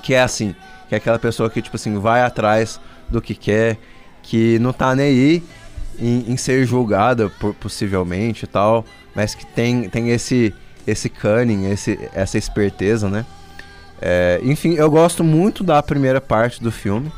que 0.02 0.14
é 0.14 0.22
assim, 0.22 0.54
que 0.88 0.94
é 0.94 0.98
aquela 0.98 1.18
pessoa 1.18 1.50
que, 1.50 1.60
tipo 1.60 1.76
assim, 1.76 1.98
vai 1.98 2.22
atrás 2.22 2.80
do 3.08 3.20
que 3.20 3.34
quer, 3.34 3.76
que 4.22 4.58
não 4.58 4.72
tá 4.72 4.94
nem 4.94 5.06
aí 5.06 5.42
em, 5.98 6.32
em 6.32 6.36
ser 6.36 6.64
julgada, 6.66 7.28
por- 7.40 7.54
possivelmente 7.54 8.44
e 8.44 8.48
tal, 8.48 8.84
mas 9.14 9.34
que 9.34 9.44
tem, 9.44 9.88
tem 9.90 10.10
esse, 10.10 10.54
esse 10.86 11.08
cunning, 11.10 11.70
esse, 11.70 11.98
essa 12.14 12.38
esperteza, 12.38 13.08
né? 13.10 13.26
É, 14.00 14.40
enfim, 14.42 14.74
eu 14.74 14.90
gosto 14.90 15.22
muito 15.22 15.62
da 15.62 15.82
primeira 15.82 16.20
parte 16.20 16.62
do 16.62 16.72
filme, 16.72 17.12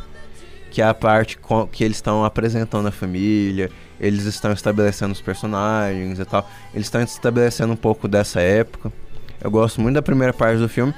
que 0.71 0.81
é 0.83 0.85
a 0.87 0.95
parte 0.95 1.39
que 1.71 1.85
eles 1.85 1.99
estão 1.99 2.25
apresentando 2.25 2.89
a 2.89 2.93
família, 2.93 3.71
eles 4.01 4.25
estão 4.25 4.53
estabelecendo 4.53 5.13
os 5.13 5.21
personagens 5.21 6.19
e 6.19 6.25
tal, 6.25 6.49
eles 6.75 6.87
estão 6.87 7.03
estabelecendo 7.03 7.73
um 7.73 7.77
pouco 7.77 8.09
dessa 8.09 8.41
época. 8.41 8.93
Eu 9.41 9.51
gosto 9.51 9.81
muito 9.81 9.95
da 9.95 10.03
primeira 10.03 10.33
parte 10.33 10.59
do 10.59 10.69
filme. 10.69 10.95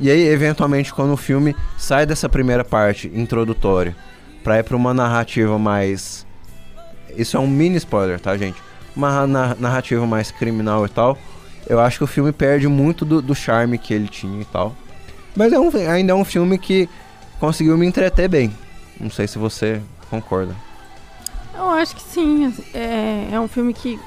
E 0.00 0.10
aí, 0.10 0.26
eventualmente, 0.26 0.92
quando 0.92 1.12
o 1.12 1.16
filme 1.16 1.54
sai 1.78 2.04
dessa 2.04 2.28
primeira 2.28 2.64
parte 2.64 3.10
introdutória 3.14 3.94
pra 4.42 4.58
ir 4.58 4.64
pra 4.64 4.76
uma 4.76 4.92
narrativa 4.92 5.58
mais. 5.58 6.26
Isso 7.16 7.36
é 7.36 7.40
um 7.40 7.46
mini 7.46 7.76
spoiler, 7.76 8.18
tá, 8.20 8.36
gente? 8.36 8.60
Uma 8.94 9.26
na- 9.26 9.54
narrativa 9.54 10.04
mais 10.06 10.30
criminal 10.32 10.84
e 10.84 10.88
tal. 10.88 11.16
Eu 11.66 11.80
acho 11.80 11.98
que 11.98 12.04
o 12.04 12.08
filme 12.08 12.32
perde 12.32 12.66
muito 12.68 13.04
do, 13.04 13.22
do 13.22 13.34
charme 13.34 13.78
que 13.78 13.94
ele 13.94 14.08
tinha 14.08 14.42
e 14.42 14.44
tal. 14.44 14.74
Mas 15.36 15.52
é 15.52 15.58
um, 15.58 15.70
ainda 15.90 16.12
é 16.12 16.14
um 16.14 16.24
filme 16.24 16.58
que 16.58 16.88
conseguiu 17.40 17.76
me 17.76 17.86
entreter 17.86 18.28
bem. 18.28 18.52
Não 18.98 19.10
sei 19.10 19.26
se 19.26 19.38
você 19.38 19.80
concorda. 20.08 20.54
Eu 21.54 21.68
acho 21.70 21.94
que 21.96 22.02
sim. 22.02 22.52
É, 22.72 23.28
é 23.32 23.40
um 23.40 23.48
filme 23.48 23.74
que 23.74 23.98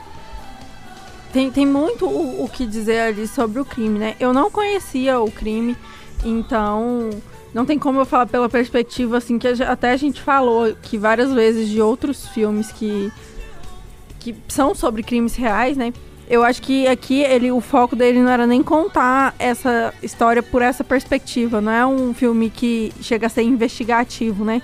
tem, 1.32 1.52
tem 1.52 1.66
muito 1.66 2.06
o, 2.06 2.46
o 2.46 2.50
que 2.50 2.66
dizer 2.66 3.00
ali 3.00 3.28
sobre 3.28 3.60
o 3.60 3.66
crime, 3.66 4.00
né? 4.00 4.16
Eu 4.20 4.34
não 4.34 4.50
conhecia 4.50 5.20
o 5.20 5.30
crime, 5.30 5.76
então 6.24 7.10
não 7.54 7.66
tem 7.66 7.78
como 7.78 8.00
eu 8.00 8.06
falar 8.06 8.28
pela 8.28 8.50
perspectiva, 8.50 9.18
assim, 9.18 9.38
que 9.38 9.48
a, 9.48 9.72
até 9.72 9.92
a 9.92 9.98
gente 9.98 10.22
falou 10.22 10.74
que 10.82 10.98
várias 10.98 11.32
vezes 11.34 11.70
de 11.70 11.82
outros 11.82 12.28
filmes 12.30 12.72
que, 12.72 13.12
que 14.20 14.36
são 14.48 14.74
sobre 14.74 15.04
crimes 15.04 15.36
reais, 15.36 15.76
né? 15.78 15.94
Eu 16.30 16.44
acho 16.44 16.62
que 16.62 16.86
aqui 16.88 17.22
ele, 17.22 17.52
o 17.52 17.62
foco 17.62 17.96
dele 17.96 18.22
não 18.22 18.30
era 18.30 18.46
nem 18.46 18.62
contar 18.62 19.34
essa 19.40 19.94
história 20.04 20.44
por 20.44 20.62
essa 20.62 20.84
perspectiva. 20.84 21.62
Não 21.62 21.72
é 21.72 21.86
um 21.86 22.14
filme 22.14 22.50
que 22.50 22.92
chega 23.02 23.28
a 23.28 23.30
ser 23.30 23.44
investigativo, 23.44 24.44
né? 24.44 24.62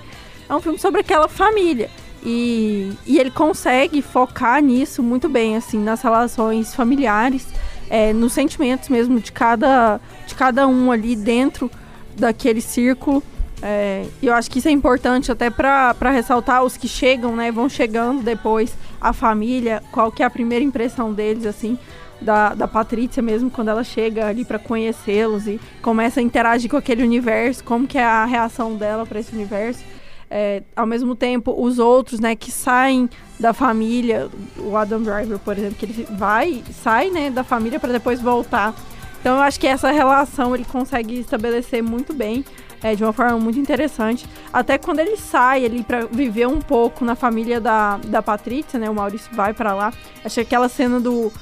É 0.48 0.54
um 0.54 0.60
filme 0.60 0.78
sobre 0.78 1.00
aquela 1.00 1.26
família. 1.26 1.88
E, 2.22 2.92
e 3.06 3.18
ele 3.18 3.30
consegue 3.30 4.02
focar 4.02 4.62
nisso 4.62 5.02
muito 5.02 5.28
bem, 5.28 5.56
assim, 5.56 5.78
nas 5.78 6.02
relações 6.02 6.74
familiares, 6.74 7.46
é, 7.88 8.12
nos 8.12 8.32
sentimentos 8.32 8.88
mesmo 8.90 9.18
de 9.18 9.32
cada, 9.32 10.00
de 10.26 10.34
cada 10.34 10.66
um 10.66 10.92
ali 10.92 11.16
dentro 11.16 11.70
daquele 12.16 12.60
círculo. 12.60 13.22
É, 13.66 14.04
e 14.20 14.26
eu 14.26 14.34
acho 14.34 14.50
que 14.50 14.58
isso 14.58 14.68
é 14.68 14.70
importante 14.70 15.32
até 15.32 15.48
para 15.48 16.10
ressaltar 16.10 16.62
os 16.62 16.76
que 16.76 16.86
chegam, 16.86 17.34
né? 17.34 17.50
Vão 17.50 17.66
chegando 17.66 18.22
depois 18.22 18.76
a 19.00 19.14
família, 19.14 19.82
qual 19.90 20.12
que 20.12 20.22
é 20.22 20.26
a 20.26 20.28
primeira 20.28 20.62
impressão 20.62 21.14
deles, 21.14 21.46
assim, 21.46 21.78
da, 22.20 22.52
da 22.52 22.68
Patrícia 22.68 23.22
mesmo, 23.22 23.50
quando 23.50 23.68
ela 23.68 23.82
chega 23.82 24.26
ali 24.26 24.44
para 24.44 24.58
conhecê-los 24.58 25.46
e 25.46 25.58
começa 25.80 26.20
a 26.20 26.22
interagir 26.22 26.70
com 26.70 26.76
aquele 26.76 27.02
universo, 27.02 27.64
como 27.64 27.86
que 27.86 27.96
é 27.96 28.04
a 28.04 28.26
reação 28.26 28.76
dela 28.76 29.06
para 29.06 29.18
esse 29.18 29.34
universo. 29.34 29.82
É, 30.30 30.62
ao 30.76 30.86
mesmo 30.86 31.14
tempo, 31.14 31.54
os 31.58 31.78
outros, 31.78 32.20
né, 32.20 32.36
que 32.36 32.50
saem 32.50 33.08
da 33.40 33.54
família, 33.54 34.28
o 34.58 34.76
Adam 34.76 35.00
Driver, 35.00 35.38
por 35.38 35.56
exemplo, 35.56 35.76
que 35.76 35.86
ele 35.86 36.06
vai, 36.18 36.62
sai, 36.70 37.08
né, 37.08 37.30
da 37.30 37.42
família 37.42 37.80
para 37.80 37.92
depois 37.92 38.20
voltar. 38.20 38.74
Então, 39.20 39.36
eu 39.36 39.42
acho 39.42 39.58
que 39.58 39.66
essa 39.66 39.90
relação 39.90 40.54
ele 40.54 40.66
consegue 40.66 41.20
estabelecer 41.20 41.82
muito 41.82 42.12
bem 42.12 42.44
é, 42.84 42.94
de 42.94 43.02
uma 43.02 43.14
forma 43.14 43.38
muito 43.38 43.58
interessante. 43.58 44.26
Até 44.52 44.76
quando 44.76 44.98
ele 44.98 45.16
sai 45.16 45.64
ali 45.64 45.82
para 45.82 46.04
viver 46.04 46.46
um 46.46 46.60
pouco 46.60 47.02
na 47.02 47.14
família 47.14 47.58
da, 47.58 47.96
da 47.96 48.22
Patrícia, 48.22 48.78
né? 48.78 48.90
O 48.90 48.94
Maurício 48.94 49.34
vai 49.34 49.54
para 49.54 49.72
lá. 49.72 49.90
Achei 50.22 50.42
aquela 50.42 50.68
cena 50.68 51.00
do, 51.00 51.32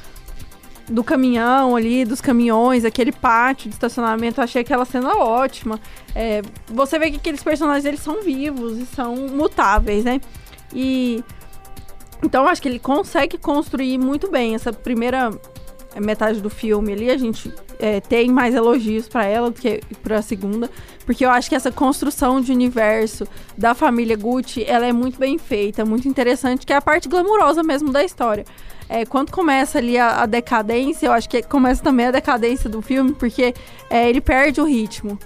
do 0.89 1.03
caminhão 1.03 1.75
ali, 1.75 2.05
dos 2.05 2.21
caminhões, 2.21 2.85
aquele 2.85 3.11
pátio 3.11 3.69
de 3.69 3.75
estacionamento, 3.75 4.41
achei 4.41 4.63
aquela 4.63 4.85
cena 4.85 5.17
ótima. 5.17 5.81
É, 6.15 6.43
você 6.69 6.97
vê 6.97 7.11
que 7.11 7.17
aqueles 7.17 7.43
personagens 7.43 7.85
eles 7.85 8.01
são 8.01 8.23
vivos 8.23 8.79
e 8.79 8.87
são 8.87 9.17
mutáveis, 9.17 10.05
né? 10.05 10.21
E 10.73 11.25
então 12.23 12.47
acho 12.47 12.63
que 12.63 12.69
ele 12.69 12.79
consegue 12.79 13.37
construir 13.37 13.99
muito 13.99 14.31
bem 14.31 14.55
essa 14.55 14.73
primeira 14.73 15.33
metade 16.01 16.41
do 16.41 16.51
filme 16.51 16.93
ali. 16.93 17.11
A 17.11 17.17
gente 17.17 17.53
é, 17.79 18.01
tem 18.01 18.31
mais 18.31 18.55
elogios 18.55 19.09
para 19.09 19.25
ela 19.25 19.51
do 19.51 19.61
que 19.61 19.81
para 20.03 20.19
a 20.19 20.23
segunda, 20.23 20.71
porque 21.05 21.25
eu 21.25 21.31
acho 21.31 21.49
que 21.49 21.55
essa 21.55 21.73
construção 21.73 22.41
de 22.41 22.53
universo 22.53 23.27
da 23.57 23.75
família 23.75 24.17
Gucci, 24.17 24.65
ela 24.65 24.87
é 24.87 24.93
muito 24.93 25.19
bem 25.19 25.39
feita, 25.39 25.85
muito 25.85 26.09
interessante, 26.09 26.67
que 26.67 26.73
é 26.73 26.77
a 26.77 26.83
parte 26.83 27.09
glamurosa 27.09 27.63
mesmo 27.63 27.91
da 27.93 28.05
história. 28.05 28.45
É, 28.89 29.07
quando 29.07 29.31
começa 29.31 29.79
ali 29.79 29.97
a, 29.97 30.23
a, 30.23 30.27
decadência, 30.27 31.07
eu 31.07 31.13
acho 31.13 31.29
que 31.29 31.43
começa 31.43 31.83
também 31.83 32.07
a 32.07 32.11
decadência 32.11 32.69
do 32.69 32.83
filme, 32.83 33.13
porque 33.13 33.55
é, 33.89 34.09
ele 34.09 34.21
perde 34.21 34.61
o 34.61 34.65
ritmo. 34.65 35.19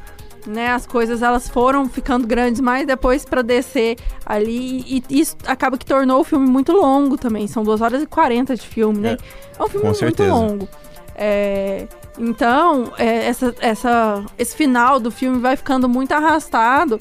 Né, 0.46 0.70
as 0.70 0.86
coisas 0.86 1.22
elas 1.22 1.48
foram 1.48 1.88
ficando 1.88 2.24
grandes 2.24 2.60
mais 2.60 2.86
depois 2.86 3.24
para 3.24 3.42
descer 3.42 3.96
ali 4.24 4.80
e, 4.86 5.02
isso 5.10 5.36
acaba 5.44 5.76
que 5.76 5.84
tornou 5.84 6.20
o 6.20 6.24
filme 6.24 6.48
muito 6.48 6.70
longo 6.70 7.18
também. 7.18 7.48
São 7.48 7.64
2 7.64 7.80
horas 7.80 8.00
e 8.00 8.06
40 8.06 8.54
de 8.54 8.64
filme, 8.64 9.00
né? 9.00 9.16
É, 9.58 9.60
é 9.60 9.64
um 9.64 9.68
filme 9.68 9.86
muito 9.86 9.98
certeza. 9.98 10.32
longo. 10.32 10.68
É, 11.16 11.88
então, 12.18 12.92
é, 12.96 13.26
essa, 13.26 13.54
essa, 13.60 14.24
esse 14.38 14.54
final 14.54 15.00
do 15.00 15.10
filme 15.10 15.38
vai 15.38 15.56
ficando 15.56 15.88
muito 15.88 16.12
arrastado 16.12 17.00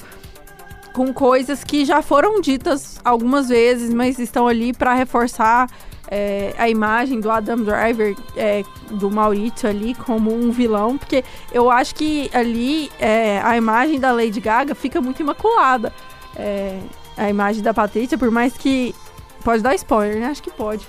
com 0.92 1.12
coisas 1.12 1.62
que 1.62 1.84
já 1.84 2.00
foram 2.00 2.40
ditas 2.40 2.98
algumas 3.04 3.48
vezes, 3.48 3.92
mas 3.92 4.18
estão 4.18 4.48
ali 4.48 4.72
para 4.72 4.94
reforçar 4.94 5.68
é, 6.08 6.54
a 6.56 6.68
imagem 6.68 7.20
do 7.20 7.30
Adam 7.30 7.58
Driver, 7.58 8.16
é, 8.36 8.64
do 8.90 9.10
Maurício 9.10 9.68
ali, 9.68 9.94
como 9.94 10.32
um 10.32 10.50
vilão, 10.50 10.96
porque 10.96 11.24
eu 11.52 11.70
acho 11.70 11.94
que 11.94 12.30
ali 12.32 12.90
é, 12.98 13.40
a 13.42 13.56
imagem 13.56 13.98
da 13.98 14.12
Lady 14.12 14.40
Gaga 14.40 14.74
fica 14.74 15.00
muito 15.00 15.20
imaculada. 15.20 15.92
É, 16.36 16.78
a 17.16 17.30
imagem 17.30 17.62
da 17.62 17.72
Patrícia, 17.72 18.18
por 18.18 18.30
mais 18.30 18.56
que. 18.56 18.94
Pode 19.42 19.62
dar 19.62 19.74
spoiler, 19.74 20.18
né? 20.18 20.26
Acho 20.26 20.42
que 20.42 20.50
pode. 20.50 20.86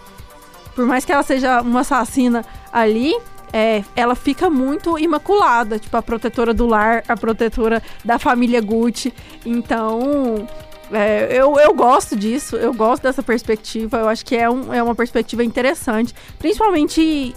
Por 0.76 0.86
mais 0.86 1.06
que 1.06 1.12
ela 1.12 1.24
seja 1.24 1.62
uma 1.62 1.82
assassina 1.82 2.44
ali, 2.72 3.16
é, 3.54 3.84
ela 3.96 4.16
fica 4.16 4.50
muito 4.50 4.98
imaculada, 5.00 5.80
tipo 5.80 5.96
a 5.96 6.02
protetora 6.02 6.54
do 6.54 6.66
lar, 6.66 7.04
a 7.08 7.16
protetora 7.16 7.82
da 8.04 8.20
família 8.20 8.62
Gucci. 8.62 9.14
Então, 9.46 10.48
é, 10.92 11.28
eu, 11.32 11.58
eu 11.60 11.74
gosto 11.74 12.16
disso, 12.16 12.56
eu 12.56 12.74
gosto 12.74 13.04
dessa 13.04 13.22
perspectiva, 13.22 13.98
eu 13.98 14.10
acho 14.10 14.26
que 14.26 14.36
é, 14.36 14.50
um, 14.50 14.74
é 14.74 14.82
uma 14.82 14.96
perspectiva 14.96 15.44
interessante, 15.44 16.14
principalmente 16.40 17.36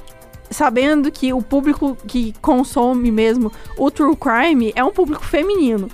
sabendo 0.50 1.10
que 1.10 1.32
o 1.32 1.40
público 1.40 1.96
que 2.06 2.34
consome 2.40 3.10
mesmo 3.10 3.52
o 3.76 3.90
true 3.90 4.16
crime 4.16 4.72
é 4.74 4.82
um 4.84 4.90
público 4.90 5.24
feminino. 5.24 5.88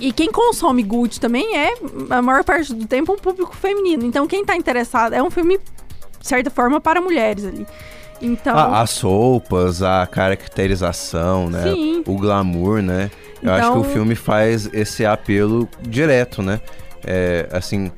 E 0.00 0.12
quem 0.12 0.30
consome 0.30 0.82
Gucci 0.82 1.18
também 1.20 1.56
é, 1.56 1.74
a 2.10 2.22
maior 2.22 2.44
parte 2.44 2.72
do 2.72 2.86
tempo, 2.86 3.12
um 3.12 3.18
público 3.18 3.54
feminino. 3.56 4.04
Então, 4.04 4.28
quem 4.28 4.44
tá 4.44 4.54
interessado, 4.54 5.12
é 5.12 5.22
um 5.22 5.30
filme, 5.30 5.58
de 5.58 6.26
certa 6.26 6.50
forma, 6.50 6.80
para 6.80 7.00
mulheres 7.00 7.44
ali. 7.44 7.66
Então... 8.22 8.56
Ah, 8.56 8.80
as 8.80 9.00
roupas, 9.00 9.82
a 9.82 10.06
caracterização, 10.06 11.50
né? 11.50 11.62
Sim. 11.72 12.04
O 12.06 12.16
glamour, 12.16 12.80
né? 12.80 13.10
Eu 13.42 13.52
então... 13.52 13.54
acho 13.54 13.72
que 13.72 13.78
o 13.78 13.80
então 13.80 13.92
filme 13.92 14.14
faz 14.14 14.68
esse 14.72 15.04
apelo 15.04 15.68
direto, 15.82 16.42
né? 16.42 16.60
É, 17.04 17.48
assim, 17.52 17.90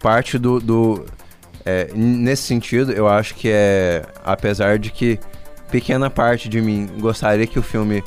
parte 0.00 0.38
do... 0.38 0.60
do 0.60 1.04
é, 1.64 1.88
nesse 1.94 2.42
sentido, 2.42 2.92
eu 2.92 3.08
acho 3.08 3.34
que 3.34 3.48
é... 3.50 4.04
Apesar 4.24 4.78
de 4.78 4.90
que 4.90 5.18
pequena 5.70 6.10
parte 6.10 6.48
de 6.48 6.60
mim 6.60 6.88
gostaria 6.98 7.46
que 7.46 7.58
o 7.58 7.62
filme 7.62 8.02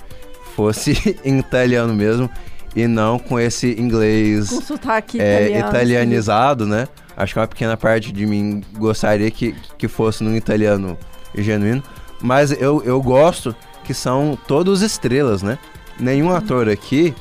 fosse 0.55 1.17
em 1.25 1.39
italiano 1.39 1.94
mesmo 1.94 2.29
e 2.75 2.88
não 2.88 3.17
com 3.17 3.39
esse 3.39 3.79
inglês 3.79 4.50
com 4.50 4.62
sotaque 4.62 5.20
é, 5.20 5.44
italiano, 5.44 5.70
italianizado, 5.70 6.65
né? 6.67 6.88
Acho 7.15 7.34
que 7.34 7.39
uma 7.39 7.48
pequena 7.48 7.77
parte 7.77 8.12
de 8.12 8.25
mim 8.25 8.62
gostaria 8.77 9.32
que, 9.32 9.55
que 9.77 9.88
fosse 9.88 10.24
num 10.24 10.36
italiano 10.36 10.98
genuíno. 11.34 11.82
Mas 12.22 12.51
eu, 12.51 12.84
eu 12.84 13.01
gosto 13.01 13.55
que 13.86 13.94
são 13.94 14.38
todos 14.48 14.82
estrelas, 14.82 15.41
né? 15.41 15.58
Nenhum 16.00 16.32
ator 16.32 16.70
aqui 16.70 17.14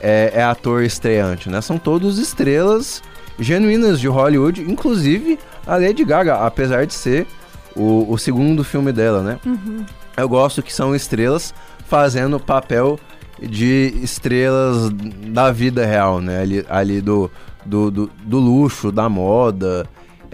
é, 0.00 0.32
é, 0.34 0.42
ator 0.42 0.82
estreante, 0.82 1.48
né? 1.48 1.60
São 1.60 1.78
todos 1.78 2.18
estrelas 2.18 3.02
genuínas 3.38 4.00
de 4.00 4.08
Hollywood, 4.08 4.62
inclusive 4.62 5.38
a 5.66 5.76
Lady 5.76 6.04
Gaga, 6.04 6.46
apesar 6.46 6.86
de 6.86 6.94
ser 6.94 7.26
o, 7.74 8.10
o 8.10 8.18
segundo 8.18 8.64
filme 8.64 8.92
dela, 8.92 9.22
né? 9.22 9.38
Uhum. 9.44 9.84
Eu 10.16 10.28
gosto 10.28 10.62
que 10.62 10.72
são 10.72 10.94
estrelas 10.94 11.54
fazendo 11.86 12.40
papel 12.40 12.98
de 13.40 13.92
estrelas 14.02 14.90
da 15.28 15.52
vida 15.52 15.84
real, 15.84 16.20
né? 16.20 16.40
Ali, 16.40 16.66
ali 16.68 17.00
do, 17.00 17.30
do, 17.64 17.90
do, 17.90 18.10
do 18.24 18.38
luxo, 18.38 18.90
da 18.90 19.08
moda 19.08 19.86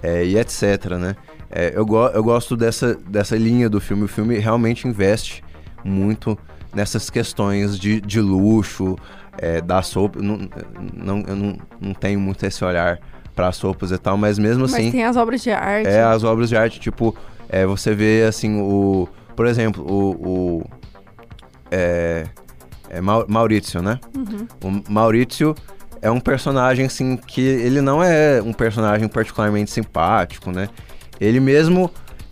é, 0.03 0.25
e 0.25 0.39
etc, 0.39 0.93
né? 0.99 1.17
É, 1.51 1.73
eu, 1.75 1.85
go 1.85 2.07
eu 2.07 2.25
gosto 2.25 2.57
dessa, 2.57 2.95
dessa 2.95 3.37
linha 3.37 3.69
do 3.69 3.81
filme. 3.81 4.05
O 4.05 4.09
filme 4.09 4.39
realmente 4.39 4.89
investe 4.89 5.45
muito 5.85 6.39
nessas 6.75 7.11
questões 7.11 7.79
de, 7.79 8.01
de 8.01 8.21
luxo, 8.21 8.97
é, 9.39 9.61
da 9.61 9.83
sopa. 9.83 10.21
Não, 10.21 10.49
não, 10.95 11.21
eu 11.27 11.37
não, 11.37 11.59
não 11.81 11.95
tenho 11.95 12.21
muito 12.21 12.45
esse 12.45 12.65
olhar 12.65 12.99
para 13.35 13.51
sopas 13.53 13.91
e 13.91 13.99
tal, 13.99 14.17
mas 14.17 14.39
mesmo 14.39 14.63
mas 14.63 14.75
assim. 14.75 14.85
Mas 14.85 14.93
tem 14.93 15.05
as 15.05 15.17
obras 15.17 15.43
de 15.43 15.51
arte. 15.51 15.89
É, 15.89 16.03
as 16.03 16.25
obras 16.25 16.49
de 16.49 16.57
arte, 16.57 16.81
tipo, 16.81 17.17
é, 17.49 17.67
você 17.67 17.95
vê 17.95 18.25
assim, 18.25 18.61
o. 18.61 19.09
Por 19.35 19.47
exemplo, 19.47 19.85
o. 19.85 20.61
o 20.61 20.65
é, 21.71 22.27
é 22.91 23.01
Maurício, 23.01 23.81
né? 23.81 23.99
Uhum. 24.15 24.47
O 24.63 24.93
Maurício 24.93 25.55
é 26.03 26.11
um 26.11 26.21
personagem, 26.21 26.87
assim, 26.87 27.17
que 27.17 27.41
ele 27.41 27.81
não 27.81 28.03
é 28.03 28.43
um 28.43 28.53
personagem 28.53 29.09
particularmente 29.09 29.71
simpático, 29.71 30.51
né? 30.51 30.69
Ele 31.21 31.41
mesmo, 31.41 31.91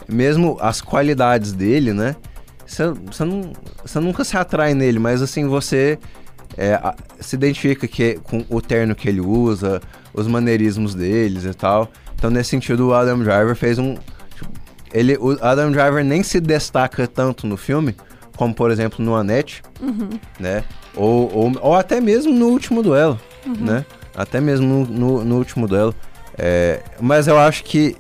mesmo 0.08 0.58
as 0.60 0.82
qualidades 0.82 1.52
dele, 1.52 1.92
né? 1.92 2.16
Você 2.70 3.24
não, 3.24 3.52
nunca 3.96 4.22
se 4.22 4.36
atrai 4.36 4.74
nele, 4.74 5.00
mas 5.00 5.20
assim, 5.20 5.48
você 5.48 5.98
é, 6.56 6.80
se 7.18 7.34
identifica 7.34 7.88
que, 7.88 8.14
com 8.22 8.44
o 8.48 8.60
terno 8.60 8.94
que 8.94 9.08
ele 9.08 9.20
usa, 9.20 9.80
os 10.14 10.28
maneirismos 10.28 10.94
deles 10.94 11.44
e 11.44 11.52
tal. 11.52 11.90
Então, 12.14 12.30
nesse 12.30 12.50
sentido, 12.50 12.88
o 12.88 12.94
Adam 12.94 13.18
Driver 13.18 13.56
fez 13.56 13.76
um. 13.78 13.96
Tipo, 14.34 14.50
ele, 14.92 15.16
o 15.16 15.36
Adam 15.42 15.72
Driver 15.72 16.04
nem 16.04 16.22
se 16.22 16.38
destaca 16.38 17.08
tanto 17.08 17.44
no 17.44 17.56
filme, 17.56 17.96
como 18.36 18.54
por 18.54 18.70
exemplo 18.70 19.04
no 19.04 19.16
Annette, 19.16 19.62
uhum. 19.80 20.10
né? 20.38 20.62
Ou, 20.94 21.32
ou, 21.34 21.52
ou, 21.60 21.74
até 21.74 22.00
mesmo 22.00 22.32
no 22.32 22.46
último 22.48 22.82
duelo, 22.84 23.18
uhum. 23.44 23.54
né? 23.54 23.84
Até 24.14 24.40
mesmo 24.40 24.66
no, 24.66 24.86
no, 24.86 25.24
no 25.24 25.36
último 25.38 25.66
duelo. 25.66 25.94
É, 26.38 26.82
mas 27.00 27.26
eu 27.26 27.36
acho 27.36 27.64
que 27.64 27.96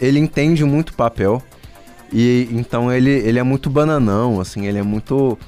ele 0.00 0.18
entende 0.18 0.64
muito 0.64 0.90
o 0.90 0.94
papel 0.94 1.42
E 2.12 2.48
então 2.52 2.92
ele, 2.92 3.10
ele 3.10 3.38
é 3.38 3.42
muito 3.42 3.68
bananão, 3.68 4.40
assim, 4.40 4.66
ele 4.66 4.78
é 4.78 4.82
muito 4.82 5.38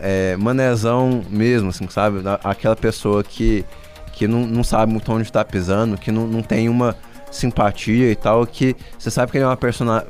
é, 0.00 0.36
manezão 0.36 1.22
mesmo, 1.28 1.70
assim, 1.70 1.88
sabe? 1.88 2.20
Aquela 2.44 2.76
pessoa 2.76 3.22
que, 3.22 3.64
que 4.12 4.26
não, 4.26 4.46
não 4.46 4.64
sabe 4.64 4.92
muito 4.92 5.10
onde 5.12 5.22
está 5.22 5.44
pisando, 5.44 5.96
que 5.96 6.10
não, 6.12 6.26
não 6.26 6.42
tem 6.42 6.68
uma 6.68 6.96
simpatia 7.30 8.10
e 8.10 8.16
tal, 8.16 8.46
que 8.46 8.74
você 8.98 9.10
sabe 9.10 9.32
que 9.32 9.38
ele 9.38 9.44
é 9.44 9.48
uma, 9.48 9.56
persona, 9.56 10.06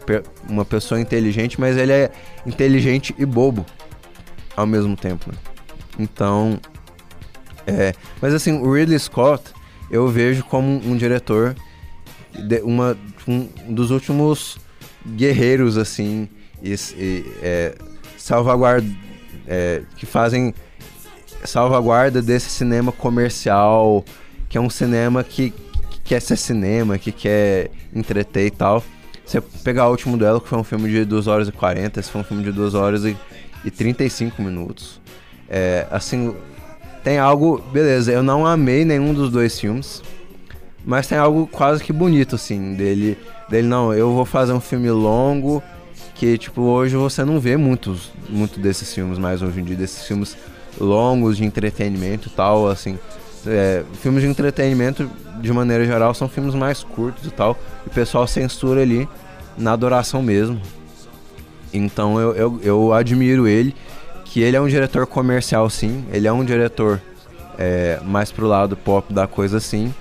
uma 0.48 0.64
pessoa 0.64 1.00
inteligente, 1.00 1.60
mas 1.60 1.76
ele 1.76 1.92
é 1.92 2.10
inteligente 2.46 3.14
e 3.18 3.26
bobo 3.26 3.66
ao 4.56 4.66
mesmo 4.66 4.96
tempo, 4.96 5.30
né? 5.30 5.38
Então, 5.98 6.60
é, 7.66 7.92
mas 8.22 8.32
assim, 8.34 8.52
o 8.52 8.72
Ridley 8.72 8.98
Scott 8.98 9.52
eu 9.90 10.06
vejo 10.08 10.44
como 10.44 10.68
um 10.68 10.96
diretor, 10.96 11.56
de, 12.34 12.60
uma, 12.60 12.96
um 13.26 13.48
dos 13.68 13.90
últimos 13.90 14.58
guerreiros, 15.16 15.76
assim, 15.76 16.28
e, 16.62 16.74
e 16.96 17.24
é, 17.42 17.74
salvaguarda, 18.16 18.88
é, 19.46 19.82
que 19.96 20.06
fazem 20.06 20.54
salvaguarda 21.44 22.20
desse 22.20 22.50
cinema 22.50 22.92
comercial, 22.92 24.04
que 24.48 24.58
é 24.58 24.60
um 24.60 24.70
cinema 24.70 25.22
que, 25.22 25.50
que 25.90 26.00
quer 26.00 26.20
ser 26.20 26.36
cinema, 26.36 26.98
que 26.98 27.12
quer 27.12 27.70
entreter 27.94 28.46
e 28.46 28.50
tal. 28.50 28.82
Você 29.24 29.40
pegar 29.40 29.86
o 29.88 29.90
último 29.90 30.16
duelo, 30.16 30.40
que 30.40 30.48
foi 30.48 30.58
um 30.58 30.64
filme 30.64 30.90
de 30.90 31.04
2 31.04 31.26
horas 31.26 31.48
e 31.48 31.52
40, 31.52 32.00
esse 32.00 32.10
foi 32.10 32.22
um 32.22 32.24
filme 32.24 32.42
de 32.42 32.50
2 32.50 32.74
horas 32.74 33.04
e, 33.04 33.16
e 33.64 33.70
35 33.70 34.42
minutos. 34.42 35.00
É, 35.48 35.86
assim, 35.90 36.34
tem 37.04 37.18
algo. 37.18 37.62
Beleza, 37.72 38.12
eu 38.12 38.22
não 38.22 38.46
amei 38.46 38.84
nenhum 38.84 39.12
dos 39.14 39.30
dois 39.30 39.58
filmes. 39.58 40.02
Mas 40.84 41.06
tem 41.06 41.18
algo 41.18 41.46
quase 41.46 41.82
que 41.82 41.92
bonito, 41.92 42.36
assim, 42.36 42.74
dele. 42.74 43.18
Dele, 43.48 43.66
não, 43.66 43.92
eu 43.92 44.12
vou 44.12 44.24
fazer 44.24 44.52
um 44.52 44.60
filme 44.60 44.90
longo. 44.90 45.62
Que, 46.14 46.36
tipo, 46.36 46.62
hoje 46.62 46.96
você 46.96 47.24
não 47.24 47.38
vê 47.38 47.56
muitos 47.56 48.10
muito 48.28 48.58
desses 48.58 48.92
filmes 48.92 49.18
mais 49.18 49.40
hoje 49.40 49.60
em 49.60 49.64
dia, 49.64 49.76
desses 49.76 50.04
filmes 50.04 50.36
longos 50.80 51.36
de 51.36 51.44
entretenimento 51.44 52.28
e 52.28 52.30
tal, 52.30 52.68
assim. 52.68 52.98
É, 53.46 53.84
filmes 54.02 54.22
de 54.22 54.28
entretenimento, 54.28 55.08
de 55.40 55.52
maneira 55.52 55.84
geral, 55.84 56.12
são 56.14 56.28
filmes 56.28 56.54
mais 56.54 56.82
curtos 56.82 57.24
e 57.26 57.30
tal. 57.30 57.56
E 57.86 57.88
o 57.88 57.92
pessoal 57.92 58.26
censura 58.26 58.82
ali 58.82 59.08
na 59.56 59.72
adoração 59.72 60.22
mesmo. 60.22 60.60
Então 61.72 62.18
eu, 62.18 62.34
eu, 62.34 62.60
eu 62.62 62.92
admiro 62.92 63.46
ele 63.46 63.74
que 64.24 64.40
ele 64.40 64.56
é 64.56 64.60
um 64.60 64.68
diretor 64.68 65.06
comercial, 65.06 65.68
sim. 65.70 66.04
Ele 66.12 66.26
é 66.26 66.32
um 66.32 66.44
diretor 66.44 67.00
é, 67.58 67.98
mais 68.04 68.30
pro 68.30 68.46
lado 68.46 68.76
pop 68.76 69.12
da 69.12 69.26
coisa, 69.26 69.60
sim. 69.60 69.92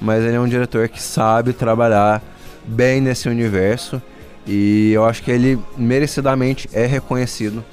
Mas 0.00 0.24
ele 0.24 0.36
é 0.36 0.40
um 0.40 0.48
diretor 0.48 0.88
que 0.88 1.02
sabe 1.02 1.52
trabalhar 1.52 2.22
bem 2.66 3.00
nesse 3.00 3.28
universo. 3.28 4.00
E 4.46 4.92
eu 4.92 5.04
acho 5.04 5.22
que 5.22 5.30
ele 5.30 5.58
merecidamente 5.76 6.68
é 6.72 6.86
reconhecido 6.86 7.64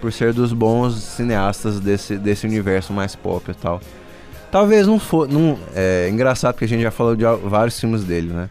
por 0.00 0.12
ser 0.12 0.32
dos 0.32 0.52
bons 0.52 0.94
cineastas 0.94 1.80
desse, 1.80 2.16
desse 2.16 2.46
universo 2.46 2.92
mais 2.92 3.16
pop 3.16 3.50
e 3.50 3.54
tal. 3.54 3.80
Talvez 4.50 4.86
não 4.86 4.98
for. 4.98 5.28
Não, 5.28 5.58
é 5.74 6.08
engraçado 6.10 6.54
porque 6.54 6.64
a 6.64 6.68
gente 6.68 6.82
já 6.82 6.90
falou 6.90 7.14
de 7.14 7.24
vários 7.44 7.78
filmes 7.78 8.04
dele, 8.04 8.32
né? 8.32 8.48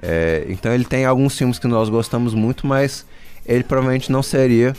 É, 0.00 0.46
então 0.48 0.72
ele 0.72 0.84
tem 0.84 1.04
alguns 1.04 1.36
filmes 1.36 1.58
que 1.58 1.66
nós 1.66 1.88
gostamos 1.88 2.34
muito, 2.34 2.66
mas 2.66 3.04
ele 3.44 3.64
provavelmente 3.64 4.12
não 4.12 4.22
seria 4.22 4.74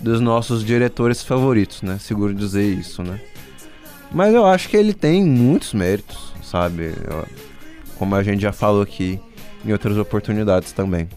dos 0.00 0.20
nossos 0.20 0.64
diretores 0.64 1.22
favoritos, 1.22 1.82
né? 1.82 1.98
Seguro 1.98 2.34
dizer 2.34 2.64
isso, 2.64 3.02
né? 3.02 3.20
Mas 4.12 4.34
eu 4.34 4.44
acho 4.44 4.68
que 4.68 4.76
ele 4.76 4.92
tem 4.92 5.24
muitos 5.24 5.72
méritos, 5.72 6.34
sabe? 6.42 6.92
Eu, 7.08 7.24
como 7.96 8.14
a 8.14 8.22
gente 8.22 8.42
já 8.42 8.52
falou 8.52 8.82
aqui 8.82 9.20
em 9.64 9.72
outras 9.72 9.96
oportunidades 9.96 10.72
também. 10.72 11.08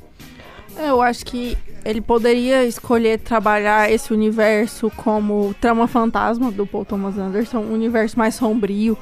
É, 0.78 0.90
eu 0.90 1.02
acho 1.02 1.26
que 1.26 1.58
ele 1.86 2.02
poderia 2.02 2.66
escolher 2.66 3.20
trabalhar 3.20 3.92
esse 3.92 4.12
universo 4.12 4.92
como 4.96 5.54
Trama 5.62 5.88
Fantasma 5.88 6.52
do 6.52 6.66
Paul 6.66 6.86
Thomas 6.86 7.18
Anderson, 7.18 7.60
um 7.60 7.74
universo 7.74 8.18
mais 8.18 8.36
sombrio, 8.36 8.98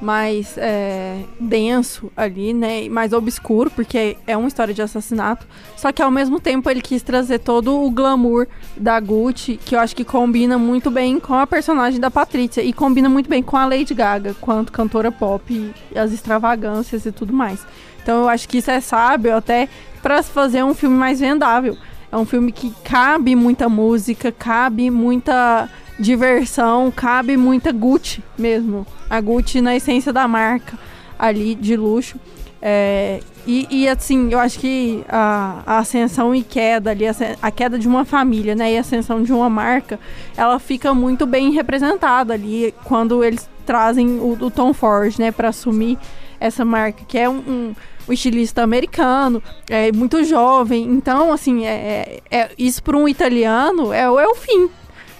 mais 0.00 0.56
é, 0.56 1.20
denso 1.38 2.10
ali, 2.16 2.52
né? 2.52 2.88
Mais 2.88 3.12
obscuro, 3.12 3.70
porque 3.70 4.16
é 4.26 4.36
uma 4.36 4.48
história 4.48 4.72
de 4.72 4.82
assassinato. 4.82 5.46
Só 5.76 5.92
que 5.92 6.02
ao 6.02 6.10
mesmo 6.10 6.40
tempo 6.40 6.68
ele 6.70 6.80
quis 6.80 7.02
trazer 7.02 7.38
todo 7.38 7.82
o 7.82 7.90
glamour 7.90 8.46
da 8.76 8.98
Gucci, 8.98 9.58
que 9.62 9.74
eu 9.74 9.80
acho 9.80 9.94
que 9.94 10.04
combina 10.04 10.58
muito 10.58 10.90
bem 10.90 11.20
com 11.20 11.34
a 11.34 11.46
personagem 11.46 12.00
da 12.00 12.10
Patrícia 12.10 12.62
e 12.62 12.72
combina 12.72 13.08
muito 13.08 13.28
bem 13.28 13.42
com 13.42 13.56
a 13.56 13.66
Lady 13.66 13.94
Gaga, 13.94 14.34
quanto 14.40 14.72
cantora 14.72 15.12
pop 15.12 15.74
as 15.94 16.12
extravagâncias 16.12 17.04
e 17.04 17.12
tudo 17.12 17.32
mais. 17.32 17.64
Então 18.04 18.20
eu 18.20 18.28
acho 18.28 18.46
que 18.46 18.58
isso 18.58 18.70
é 18.70 18.80
sábio 18.82 19.34
até 19.34 19.66
para 20.02 20.22
fazer 20.22 20.62
um 20.62 20.74
filme 20.74 20.94
mais 20.94 21.20
vendável. 21.20 21.76
É 22.12 22.16
um 22.16 22.26
filme 22.26 22.52
que 22.52 22.70
cabe 22.84 23.34
muita 23.34 23.66
música, 23.66 24.30
cabe 24.30 24.90
muita 24.90 25.70
diversão, 25.98 26.92
cabe 26.94 27.34
muita 27.38 27.72
Gucci 27.72 28.22
mesmo. 28.36 28.86
A 29.08 29.18
Gucci 29.22 29.62
na 29.62 29.74
essência 29.74 30.12
da 30.12 30.28
marca 30.28 30.78
ali 31.18 31.54
de 31.54 31.76
luxo. 31.76 32.20
É, 32.60 33.20
e, 33.46 33.66
e, 33.70 33.88
assim, 33.88 34.30
eu 34.30 34.38
acho 34.38 34.58
que 34.58 35.04
a, 35.08 35.62
a, 35.66 35.78
ascensão 35.78 36.34
e 36.34 36.42
queda 36.42 36.90
ali, 36.90 37.06
a, 37.06 37.14
a, 37.42 37.50
queda 37.50 37.78
de 37.78 37.86
uma 37.88 38.04
família, 38.04 38.54
né? 38.54 38.72
E 38.72 38.76
a 38.78 38.80
ascensão 38.80 39.22
de 39.22 39.32
uma 39.32 39.50
marca, 39.50 39.98
ela 40.36 40.58
fica 40.58 40.94
muito 40.94 41.26
bem 41.26 41.52
representada 41.52 42.32
ali 42.32 42.74
quando 42.84 43.22
eles 43.22 43.48
trazem 43.66 44.18
o, 44.18 44.38
o 44.40 44.50
Tom 44.50 44.72
Ford, 44.72 45.18
né? 45.18 45.30
Para 45.30 45.48
assumir 45.48 45.98
essa 46.40 46.64
marca, 46.64 47.04
que 47.06 47.18
é 47.18 47.28
um, 47.28 47.36
um, 47.36 47.74
um, 48.08 48.12
estilista 48.12 48.62
americano, 48.62 49.42
é 49.68 49.92
muito 49.92 50.22
jovem. 50.24 50.84
Então, 50.84 51.32
assim, 51.32 51.66
é, 51.66 52.20
é, 52.30 52.38
é 52.38 52.50
isso 52.58 52.82
para 52.82 52.96
um 52.96 53.08
italiano 53.08 53.92
é, 53.92 54.02
é 54.02 54.08
o 54.08 54.34
fim, 54.34 54.68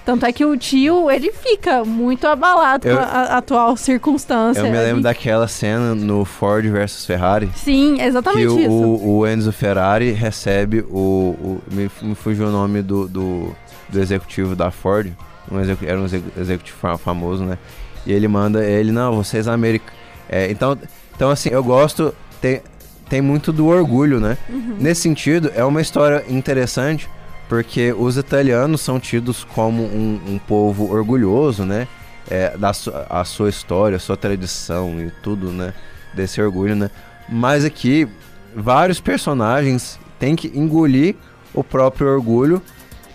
tanto 0.05 0.27
é 0.27 0.33
que 0.33 0.45
o 0.45 0.55
tio, 0.55 1.11
ele 1.11 1.33
fica 1.33 1.83
muito 1.83 2.27
abalado 2.27 2.87
eu, 2.87 2.97
com 2.97 3.03
a, 3.03 3.39
atual 3.39 3.75
circunstância. 3.75 4.61
Eu 4.61 4.71
me 4.71 4.77
lembro 4.77 5.03
daquela 5.03 5.49
cena 5.49 5.95
no 5.95 6.27
Ford 6.27 6.67
versus 6.67 7.07
Ferrari. 7.07 7.49
Sim, 7.57 8.03
exatamente 8.03 8.55
que 8.55 8.61
isso. 8.61 8.71
O, 8.71 9.21
o 9.21 9.27
Enzo 9.27 9.51
Ferrari 9.51 10.13
recebe 10.13 10.81
o... 10.91 11.35
o 11.41 11.63
me, 11.73 11.91
me 12.03 12.15
fugiu 12.15 12.49
o 12.49 12.51
nome 12.51 12.83
do, 12.83 13.09
do, 13.09 13.57
do 13.89 13.99
executivo 13.99 14.55
da 14.55 14.71
Ford. 14.71 15.11
Um 15.51 15.59
executivo, 15.59 15.91
era 15.91 16.01
um 16.01 16.05
executivo 16.05 16.99
famoso, 16.99 17.45
né? 17.45 17.57
E 18.05 18.13
ele 18.13 18.29
manda 18.29 18.63
ele, 18.63 18.93
não, 18.93 19.17
vocês 19.17 19.49
americanos... 19.49 19.95
É, 20.29 20.51
então, 20.51 20.79
então, 21.17 21.31
assim, 21.31 21.49
eu 21.49 21.65
gosto... 21.65 22.15
Tem, 22.43 22.61
tem 23.09 23.21
muito 23.21 23.53
do 23.53 23.67
orgulho, 23.67 24.21
né? 24.21 24.37
Uhum. 24.49 24.77
Nesse 24.79 25.03
sentido, 25.03 25.51
é 25.55 25.65
uma 25.65 25.81
história 25.81 26.25
interessante 26.29 27.09
porque 27.49 27.93
os 27.93 28.17
italianos 28.17 28.81
são 28.81 28.99
tidos 28.99 29.45
como 29.45 29.83
um, 29.83 30.21
um 30.27 30.39
povo 30.39 30.91
orgulhoso, 30.91 31.65
né? 31.65 31.87
É, 32.31 32.57
da 32.57 32.73
su 32.73 32.91
a 33.11 33.23
sua 33.25 33.51
história, 33.51 33.97
a 33.97 34.01
sua 34.01 34.17
tradição 34.17 34.99
e 34.99 35.11
tudo, 35.23 35.51
né? 35.51 35.75
Desse 36.15 36.41
orgulho, 36.41 36.75
né? 36.75 36.91
Mas 37.29 37.65
aqui, 37.65 38.09
vários 38.55 39.01
personagens 39.01 39.99
têm 40.19 40.35
que 40.35 40.49
engolir 40.55 41.17
o 41.53 41.63
próprio 41.63 42.09
orgulho 42.09 42.63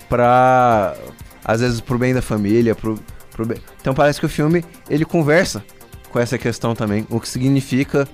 pra... 0.07 0.95
Às 1.43 1.61
vezes 1.61 1.81
pro 1.81 1.97
bem 1.97 2.13
da 2.13 2.21
família, 2.21 2.75
pro, 2.75 2.99
pro 3.31 3.45
bem... 3.45 3.57
Então 3.81 3.93
parece 3.93 4.19
que 4.19 4.25
o 4.25 4.29
filme, 4.29 4.63
ele 4.89 5.05
conversa 5.05 5.63
com 6.11 6.19
essa 6.19 6.37
questão 6.37 6.75
também. 6.75 7.07
O 7.09 7.19
que 7.19 7.27
significa 7.27 8.07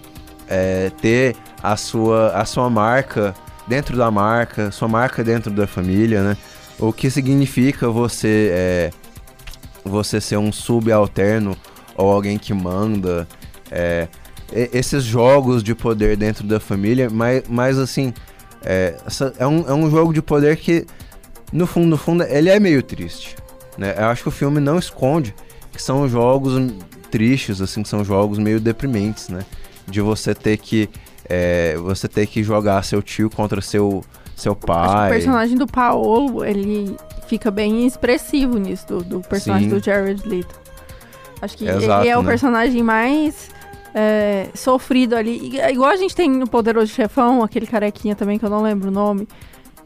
é, 0.47 0.91
ter 1.01 1.35
a 1.71 1.77
sua, 1.77 2.29
a 2.29 2.45
sua 2.45 2.69
marca 2.69 3.33
dentro 3.67 3.97
da 3.97 4.11
marca, 4.11 4.71
sua 4.71 4.87
marca 4.87 5.23
dentro 5.23 5.51
da 5.51 5.65
família, 5.65 6.21
né? 6.21 6.37
O 6.77 6.93
que 6.93 7.09
significa 7.09 7.89
você 7.89 8.51
é, 8.53 8.91
você 9.83 10.21
ser 10.21 10.37
um 10.37 10.51
subalterno 10.51 11.57
ou 11.95 12.11
alguém 12.11 12.37
que 12.37 12.53
manda, 12.53 13.27
é, 13.71 14.07
esses 14.51 15.03
jogos 15.03 15.63
de 15.63 15.73
poder 15.73 16.15
dentro 16.15 16.45
da 16.45 16.59
família, 16.59 17.09
mas, 17.09 17.43
mas 17.47 17.79
assim, 17.79 18.13
é, 18.63 18.95
é, 19.39 19.47
um, 19.47 19.67
é 19.67 19.73
um 19.73 19.89
jogo 19.89 20.13
de 20.13 20.21
poder 20.21 20.57
que, 20.57 20.85
no 21.51 21.65
fundo, 21.65 21.87
no 21.87 21.97
fundo, 21.97 22.23
ele 22.23 22.49
é 22.49 22.59
meio 22.59 22.83
triste. 22.83 23.35
Né? 23.77 23.95
Eu 23.97 24.05
acho 24.05 24.23
que 24.23 24.29
o 24.29 24.31
filme 24.31 24.59
não 24.59 24.77
esconde 24.77 25.33
que 25.71 25.81
são 25.81 26.07
jogos 26.07 26.53
tristes, 27.09 27.61
assim, 27.61 27.83
são 27.83 28.03
jogos 28.03 28.37
meio 28.37 28.59
deprimentes, 28.59 29.29
né? 29.29 29.45
De 29.87 30.01
você 30.01 30.33
ter 30.33 30.57
que 30.57 30.89
é, 31.29 31.75
você 31.77 32.07
ter 32.07 32.27
que 32.27 32.43
jogar 32.43 32.83
seu 32.83 33.01
tio 33.01 33.29
contra 33.29 33.61
seu, 33.61 34.03
seu 34.35 34.55
pai. 34.55 35.09
o 35.09 35.13
personagem 35.13 35.57
do 35.57 35.67
Paolo, 35.67 36.43
ele 36.43 36.95
fica 37.27 37.49
bem 37.49 37.85
expressivo 37.85 38.57
nisso, 38.57 38.85
do, 38.87 39.03
do 39.03 39.21
personagem 39.21 39.69
Sim. 39.69 39.75
do 39.75 39.83
Jared 39.83 40.27
Leto. 40.27 40.59
Acho 41.41 41.57
que 41.57 41.67
Exato, 41.67 42.03
ele 42.03 42.09
é 42.09 42.17
o 42.17 42.21
né? 42.21 42.29
personagem 42.29 42.81
mais 42.81 43.49
é, 43.93 44.47
sofrido 44.53 45.15
ali. 45.15 45.57
Igual 45.69 45.91
a 45.91 45.95
gente 45.95 46.15
tem 46.15 46.29
no 46.29 46.47
Poderoso 46.47 46.91
Chefão, 46.91 47.43
aquele 47.43 47.67
carequinha 47.67 48.15
também, 48.15 48.39
que 48.39 48.45
eu 48.45 48.49
não 48.49 48.61
lembro 48.61 48.89
o 48.89 48.91
nome. 48.91 49.27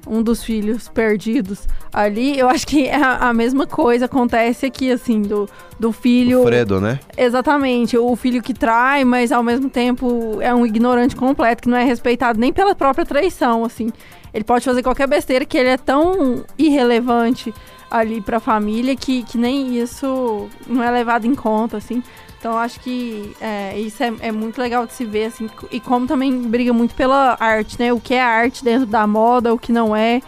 Um 0.08 0.22
dos 0.22 0.44
filhos 0.44 0.88
perdidos 0.88 1.68
ali, 1.94 2.38
eu 2.38 2.48
acho 2.48 2.66
que 2.66 2.90
a, 2.90 3.30
a 3.30 3.34
mesma 3.34 3.66
coisa 3.66 4.06
acontece 4.06 4.66
aqui, 4.66 4.92
assim, 4.92 5.22
do, 5.22 5.50
do 5.80 5.92
filho. 5.92 6.42
O 6.42 6.46
Fredo, 6.46 6.80
né? 6.80 7.00
Exatamente, 7.18 7.98
o 7.98 8.16
filho 8.16 8.42
que 8.42 8.54
trai, 8.54 9.04
mas 9.04 9.32
ao 9.32 9.44
mesmo 9.44 9.70
tempo 9.70 10.38
é 10.42 10.54
um 10.54 10.66
ignorante 10.66 11.16
completo, 11.16 11.64
que 11.64 11.70
não 11.70 11.78
é 11.78 11.84
respeitado 11.84 12.40
nem 12.40 12.54
pela 12.54 12.76
própria 12.76 13.06
traição, 13.06 13.64
assim. 13.64 13.92
Ele 14.34 14.44
pode 14.44 14.64
fazer 14.64 14.84
qualquer 14.84 15.08
besteira 15.08 15.46
que 15.46 15.58
ele 15.58 15.70
é 15.70 15.78
tão 15.78 16.44
irrelevante 16.58 17.54
ali 17.90 18.22
pra 18.22 18.40
família 18.40 18.96
que, 18.96 19.24
que 19.24 19.38
nem 19.38 19.78
isso 19.78 20.50
não 20.68 20.84
é 20.84 20.92
levado 20.92 21.26
em 21.26 21.36
conta, 21.36 21.78
assim. 21.78 22.04
Então 22.40 22.58
acho 22.58 22.80
que 22.80 23.36
é, 23.42 23.78
isso 23.78 24.02
é, 24.02 24.14
é, 24.22 24.32
muito 24.32 24.60
legal 24.62 24.88
de 24.88 24.94
se 24.94 25.04
ver, 25.04 25.26
assim, 25.26 25.50
e 25.70 25.80
como 25.80 26.08
também 26.08 26.42
briga 26.42 26.72
muito 26.72 26.96
pela 26.96 27.36
arte, 27.38 27.78
né? 27.78 27.92
O 27.92 28.00
que 28.00 28.14
é 28.14 28.22
arte 28.22 28.64
dentro 28.64 28.86
da 28.86 29.06
moda, 29.06 29.54
o 29.54 29.60
que 29.60 29.74
não 29.74 29.94
é. 29.94 30.22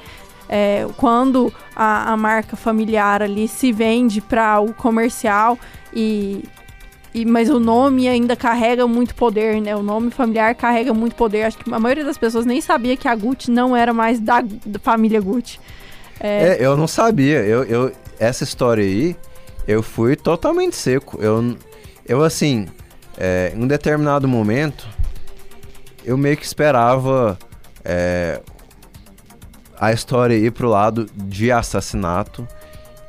é 0.50 0.86
quando 0.97 1.54
a, 1.74 2.12
a, 2.12 2.17
marca 2.17 2.58
familiar 2.58 3.21
ali 3.21 3.47
se 3.47 3.71
vende 3.71 4.19
para 4.19 4.60
o 4.60 4.74
comercial 4.74 5.58
e, 5.93 6.43
e. 7.13 7.24
Mas 7.24 7.50
o 7.50 7.62
nome 7.62 8.10
ainda 8.10 8.36
carrega 8.36 8.86
muito 8.86 9.15
poder, 9.15 9.62
né? 9.62 9.74
O 9.74 9.82
nome 9.82 10.12
familiar 10.12 10.54
carrega 10.54 10.93
muito 10.93 11.15
poder. 11.15 11.43
Acho 11.43 11.60
que 11.60 11.74
a 11.74 11.80
maioria 11.80 12.04
das 12.04 12.17
pessoas 12.17 12.45
nem 12.45 12.60
sabia 12.60 12.97
que 12.97 13.08
a 13.08 13.15
Gucci 13.15 13.50
não 13.50 13.74
era 13.74 13.93
mais 13.93 14.19
da, 14.19 14.41
da 14.41 14.80
família 14.80 15.21
Gucci. 15.21 15.62
É... 16.22 16.58
eu 16.60 16.78
não 16.78 16.88
sabia. 16.88 17.40
Eu, 17.40 17.64
eu, 17.64 17.92
essa 18.20 18.44
história 18.44 18.84
aí, 18.84 19.16
eu 19.68 19.82
fui 19.82 20.16
totalmente 20.16 20.76
seco. 20.76 21.18
Eu 21.22 21.56
eu, 22.12 22.24
assim, 22.24 22.68
é, 23.18 23.54
em 23.56 23.64
um 23.64 23.68
determinado 23.68 24.28
momento, 24.28 24.88
eu 26.04 26.18
meio 26.18 26.36
que 26.36 26.46
esperava 26.46 27.38
é, 27.86 28.42
a 29.80 29.92
história 29.92 30.36
ir 30.36 30.52
pro 30.52 30.68
lado 30.68 31.08
de 31.16 31.52
assassinato 31.52 32.48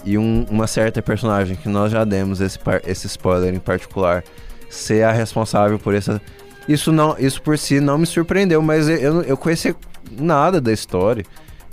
e 0.04 0.18
um, 0.18 0.46
uma 0.50 0.66
certa 0.66 1.00
personagem 1.00 1.56
que 1.56 1.68
nós 1.68 1.90
já 1.90 2.04
demos 2.04 2.40
esse, 2.40 2.58
esse 2.86 3.06
spoiler 3.06 3.54
em 3.54 3.58
particular 3.58 4.22
ser 4.68 5.02
a 5.02 5.12
responsável 5.12 5.78
por 5.78 5.94
essa. 5.94 6.20
Isso 6.68 6.92
não, 6.92 7.16
isso 7.18 7.42
por 7.42 7.58
si 7.58 7.80
não 7.80 7.98
me 7.98 8.06
surpreendeu, 8.06 8.62
mas 8.62 8.88
eu, 8.88 9.22
eu 9.22 9.36
conhecia 9.36 9.74
nada 10.10 10.60
da 10.60 10.72
história. 10.72 11.24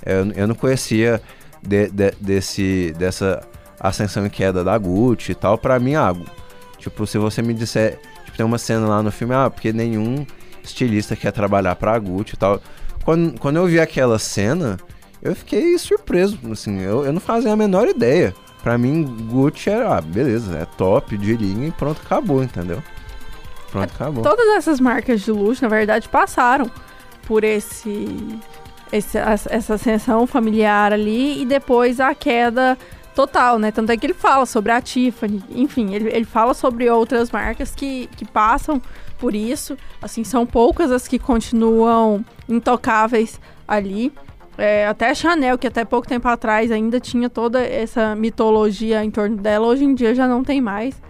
Eu, 0.05 0.31
eu 0.31 0.47
não 0.47 0.55
conhecia 0.55 1.21
de, 1.61 1.89
de, 1.89 2.11
desse, 2.19 2.93
dessa 2.97 3.41
ascensão 3.79 4.25
e 4.25 4.29
queda 4.29 4.63
da 4.63 4.77
Gucci 4.77 5.31
e 5.31 5.35
tal. 5.35 5.57
Para 5.57 5.79
mim, 5.79 5.95
ah, 5.95 6.13
Tipo, 6.79 7.05
se 7.05 7.17
você 7.17 7.41
me 7.41 7.53
disser. 7.53 7.99
Tipo, 8.25 8.37
tem 8.37 8.45
uma 8.45 8.57
cena 8.57 8.87
lá 8.87 9.03
no 9.03 9.11
filme, 9.11 9.35
ah, 9.35 9.49
porque 9.49 9.71
nenhum 9.73 10.25
estilista 10.63 11.15
quer 11.15 11.31
trabalhar 11.31 11.75
pra 11.75 11.99
Gucci 11.99 12.35
e 12.35 12.37
tal. 12.37 12.61
Quando, 13.03 13.39
quando 13.39 13.57
eu 13.57 13.65
vi 13.65 13.79
aquela 13.79 14.17
cena, 14.17 14.77
eu 15.21 15.35
fiquei 15.35 15.77
surpreso. 15.77 16.39
Assim, 16.49 16.79
eu, 16.79 17.05
eu 17.05 17.13
não 17.13 17.19
fazia 17.19 17.51
a 17.51 17.55
menor 17.55 17.87
ideia. 17.87 18.33
Pra 18.63 18.77
mim, 18.77 19.03
Gucci 19.29 19.69
era, 19.69 19.97
ah, 19.97 20.01
beleza, 20.01 20.57
é 20.57 20.65
top 20.65 21.17
de 21.17 21.35
linha 21.35 21.67
e 21.67 21.71
pronto, 21.71 22.01
acabou, 22.03 22.41
entendeu? 22.43 22.81
Pronto, 23.71 23.93
acabou. 23.93 24.23
Todas 24.23 24.47
essas 24.57 24.79
marcas 24.79 25.21
de 25.21 25.31
luxo, 25.31 25.61
na 25.61 25.69
verdade, 25.69 26.09
passaram 26.09 26.69
por 27.25 27.43
esse, 27.43 28.17
essa 28.91 29.73
ascensão 29.75 30.25
familiar 30.25 30.93
ali 30.93 31.41
e 31.41 31.45
depois 31.45 31.99
a 31.99 32.13
queda 32.15 32.77
total, 33.15 33.59
né? 33.59 33.71
Tanto 33.71 33.91
é 33.91 33.97
que 33.97 34.05
ele 34.05 34.13
fala 34.13 34.45
sobre 34.45 34.71
a 34.71 34.81
Tiffany, 34.81 35.43
enfim, 35.49 35.93
ele, 35.93 36.09
ele 36.09 36.25
fala 36.25 36.53
sobre 36.53 36.89
outras 36.89 37.29
marcas 37.31 37.75
que, 37.75 38.07
que 38.15 38.25
passam 38.25 38.81
por 39.17 39.35
isso. 39.35 39.77
Assim, 40.01 40.23
são 40.23 40.45
poucas 40.45 40.91
as 40.91 41.07
que 41.07 41.19
continuam 41.19 42.23
intocáveis 42.47 43.39
ali. 43.67 44.11
É, 44.57 44.87
até 44.87 45.09
a 45.09 45.13
Chanel, 45.13 45.57
que 45.57 45.67
até 45.67 45.85
pouco 45.85 46.07
tempo 46.07 46.27
atrás 46.27 46.71
ainda 46.71 46.99
tinha 46.99 47.29
toda 47.29 47.61
essa 47.61 48.15
mitologia 48.15 49.03
em 49.03 49.11
torno 49.11 49.37
dela, 49.37 49.67
hoje 49.67 49.85
em 49.85 49.93
dia 49.93 50.15
já 50.15 50.27
não 50.27 50.43
tem 50.43 50.59
mais. 50.59 51.01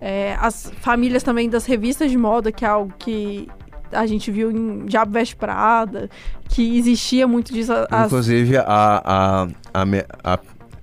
É, 0.00 0.36
as 0.40 0.72
famílias 0.80 1.22
também 1.22 1.48
das 1.48 1.64
revistas 1.64 2.10
de 2.10 2.18
moda, 2.18 2.50
que 2.50 2.64
é 2.64 2.68
algo 2.68 2.92
que 2.98 3.48
a 3.92 4.06
gente 4.06 4.30
viu 4.30 4.50
em 4.50 4.84
Diabo 4.86 5.12
Veste 5.12 5.36
Prada, 5.36 6.08
que 6.48 6.78
existia 6.78 7.26
muito 7.26 7.52
disso. 7.52 7.72
As... 7.90 8.06
Inclusive, 8.06 8.56
a, 8.58 8.64
a, 8.64 9.48
a, 9.72 10.34
a 10.34 10.38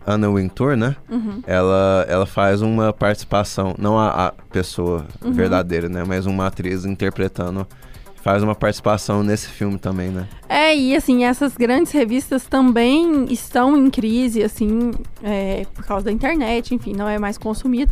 Anna 0.08 0.30
Wintour, 0.32 0.76
né? 0.76 0.96
Uhum. 1.10 1.42
Ela, 1.46 2.06
ela 2.08 2.26
faz 2.26 2.62
uma 2.62 2.92
participação, 2.92 3.76
não 3.78 3.98
a, 3.98 4.28
a 4.28 4.32
pessoa 4.52 5.06
uhum. 5.24 5.32
verdadeira, 5.32 5.88
né? 5.88 6.04
Mas 6.08 6.26
uma 6.26 6.48
atriz 6.48 6.86
interpretando 6.86 7.68
faz 8.22 8.44
uma 8.44 8.56
participação 8.56 9.24
nesse 9.24 9.48
filme 9.48 9.78
também, 9.78 10.10
né? 10.10 10.28
É, 10.48 10.76
e 10.76 10.96
assim, 10.96 11.24
essas 11.24 11.56
grandes 11.56 11.92
revistas 11.92 12.46
também 12.46 13.26
estão 13.32 13.78
em 13.78 13.90
crise, 13.90 14.44
assim, 14.44 14.92
é, 15.24 15.66
por 15.74 15.86
causa 15.86 16.06
da 16.06 16.12
internet, 16.12 16.74
enfim, 16.76 16.94
não 16.94 17.08
é 17.08 17.18
mais 17.18 17.38
consumido. 17.38 17.92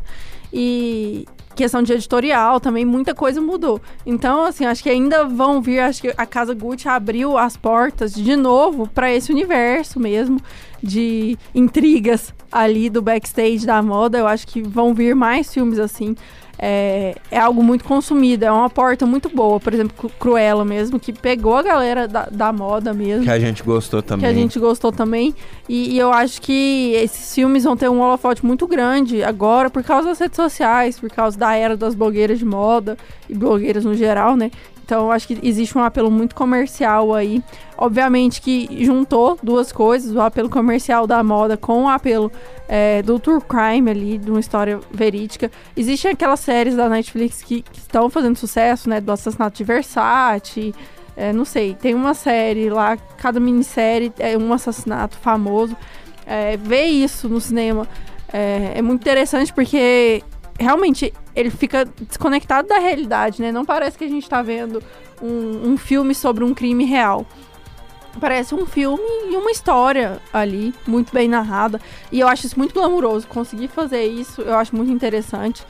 E 0.51 1.25
questão 1.57 1.81
de 1.81 1.91
editorial 1.91 2.59
também, 2.59 2.85
muita 2.85 3.13
coisa 3.13 3.41
mudou. 3.41 3.81
Então, 4.05 4.45
assim, 4.45 4.65
acho 4.65 4.81
que 4.83 4.89
ainda 4.89 5.25
vão 5.25 5.61
vir, 5.61 5.79
acho 5.79 6.01
que 6.01 6.13
a 6.15 6.25
Casa 6.25 6.53
Gucci 6.53 6.87
abriu 6.87 7.37
as 7.37 7.57
portas 7.57 8.13
de 8.13 8.35
novo 8.35 8.87
para 8.87 9.11
esse 9.11 9.31
universo 9.31 9.99
mesmo 9.99 10.39
de 10.81 11.37
intrigas 11.53 12.33
ali 12.51 12.89
do 12.89 13.01
backstage 13.01 13.65
da 13.65 13.81
moda. 13.81 14.19
Eu 14.19 14.27
acho 14.27 14.47
que 14.47 14.61
vão 14.61 14.93
vir 14.93 15.15
mais 15.15 15.51
filmes 15.51 15.79
assim. 15.79 16.15
É, 16.59 17.15
é, 17.29 17.39
algo 17.39 17.61
muito 17.61 17.83
consumido, 17.83 18.43
é 18.43 18.51
uma 18.51 18.69
porta 18.69 19.05
muito 19.05 19.29
boa. 19.29 19.59
Por 19.59 19.73
exemplo, 19.73 20.09
Cruella 20.19 20.65
mesmo, 20.65 20.99
que 20.99 21.13
pegou 21.13 21.55
a 21.55 21.61
galera 21.61 22.07
da, 22.07 22.27
da 22.31 22.51
moda 22.51 22.93
mesmo. 22.93 23.23
Que 23.23 23.29
a 23.29 23.39
gente 23.39 23.61
gostou 23.61 24.01
também. 24.01 24.21
Que 24.21 24.25
a 24.25 24.33
gente 24.33 24.59
gostou 24.59 24.91
também. 24.91 25.35
E, 25.69 25.95
e, 25.95 25.99
eu 25.99 26.11
acho 26.11 26.41
que 26.41 26.93
esses 26.95 27.35
filmes 27.35 27.63
vão 27.63 27.77
ter 27.77 27.89
um 27.89 28.01
holofote 28.01 28.45
muito 28.45 28.65
grande 28.65 29.23
agora 29.23 29.69
por 29.69 29.83
causa 29.83 30.09
das 30.09 30.19
redes 30.19 30.35
sociais, 30.35 30.99
por 30.99 31.09
causa 31.09 31.37
da 31.37 31.55
era 31.55 31.77
das 31.77 31.93
blogueiras 31.93 32.39
de 32.39 32.45
moda 32.45 32.97
e 33.29 33.35
blogueiras 33.35 33.85
no 33.85 33.93
geral, 33.93 34.35
né? 34.35 34.49
Então, 34.87 35.11
acho 35.11 35.27
que 35.27 35.37
existe 35.43 35.77
um 35.77 35.83
apelo 35.83 36.09
muito 36.09 36.33
comercial 36.33 37.13
aí. 37.13 37.43
Obviamente 37.77 38.39
que 38.39 38.85
juntou 38.85 39.37
duas 39.43 39.69
coisas, 39.69 40.15
o 40.15 40.21
apelo 40.21 40.49
comercial 40.49 41.05
da 41.05 41.21
moda 41.21 41.57
com 41.57 41.83
o 41.83 41.89
apelo 41.89 42.31
é, 42.69 43.01
do 43.01 43.19
true 43.19 43.41
crime 43.41 43.91
ali, 43.91 44.17
de 44.17 44.31
uma 44.31 44.39
história 44.39 44.79
verídica. 44.89 45.51
Existem 45.75 46.11
aquelas 46.11 46.39
séries 46.39 46.77
da 46.77 46.87
Netflix 46.87 47.43
que, 47.43 47.63
que 47.63 47.79
estão 47.79 48.09
fazendo 48.09 48.37
sucesso, 48.37 48.89
né? 48.89 49.01
Do 49.01 49.11
assassinato 49.11 49.57
de 49.57 49.63
Versace. 49.65 50.73
É, 51.17 51.33
não 51.33 51.43
sei, 51.43 51.73
tem 51.75 51.93
uma 51.93 52.13
série 52.13 52.69
lá, 52.69 52.95
cada 53.17 53.41
minissérie 53.41 54.13
é 54.17 54.37
um 54.37 54.53
assassinato 54.53 55.17
famoso. 55.17 55.75
É, 56.25 56.55
ver 56.55 56.85
isso 56.85 57.27
no 57.27 57.41
cinema 57.41 57.85
é 58.29 58.81
muito 58.81 59.01
interessante 59.01 59.53
porque 59.53 60.21
realmente 60.57 61.13
ele 61.35 61.49
fica 61.49 61.85
desconectado 62.01 62.67
da 62.67 62.79
realidade, 62.79 63.41
né? 63.41 63.51
Não 63.51 63.65
parece 63.65 63.97
que 63.97 64.03
a 64.03 64.07
gente 64.07 64.27
tá 64.27 64.41
vendo 64.41 64.81
um, 65.21 65.71
um 65.71 65.77
filme 65.77 66.13
sobre 66.15 66.43
um 66.43 66.53
crime 66.53 66.85
real. 66.85 67.25
Parece 68.19 68.55
um 68.55 68.65
filme 68.65 69.03
e 69.29 69.35
uma 69.35 69.51
história 69.51 70.19
ali, 70.33 70.73
muito 70.87 71.13
bem 71.13 71.27
narrada. 71.27 71.79
E 72.11 72.19
eu 72.19 72.27
acho 72.27 72.47
isso 72.47 72.57
muito 72.57 72.73
glamuroso. 72.73 73.27
Conseguir 73.27 73.67
fazer 73.67 74.05
isso, 74.05 74.41
eu 74.41 74.55
acho 74.55 74.75
muito 74.75 74.91
interessante. 74.91 75.63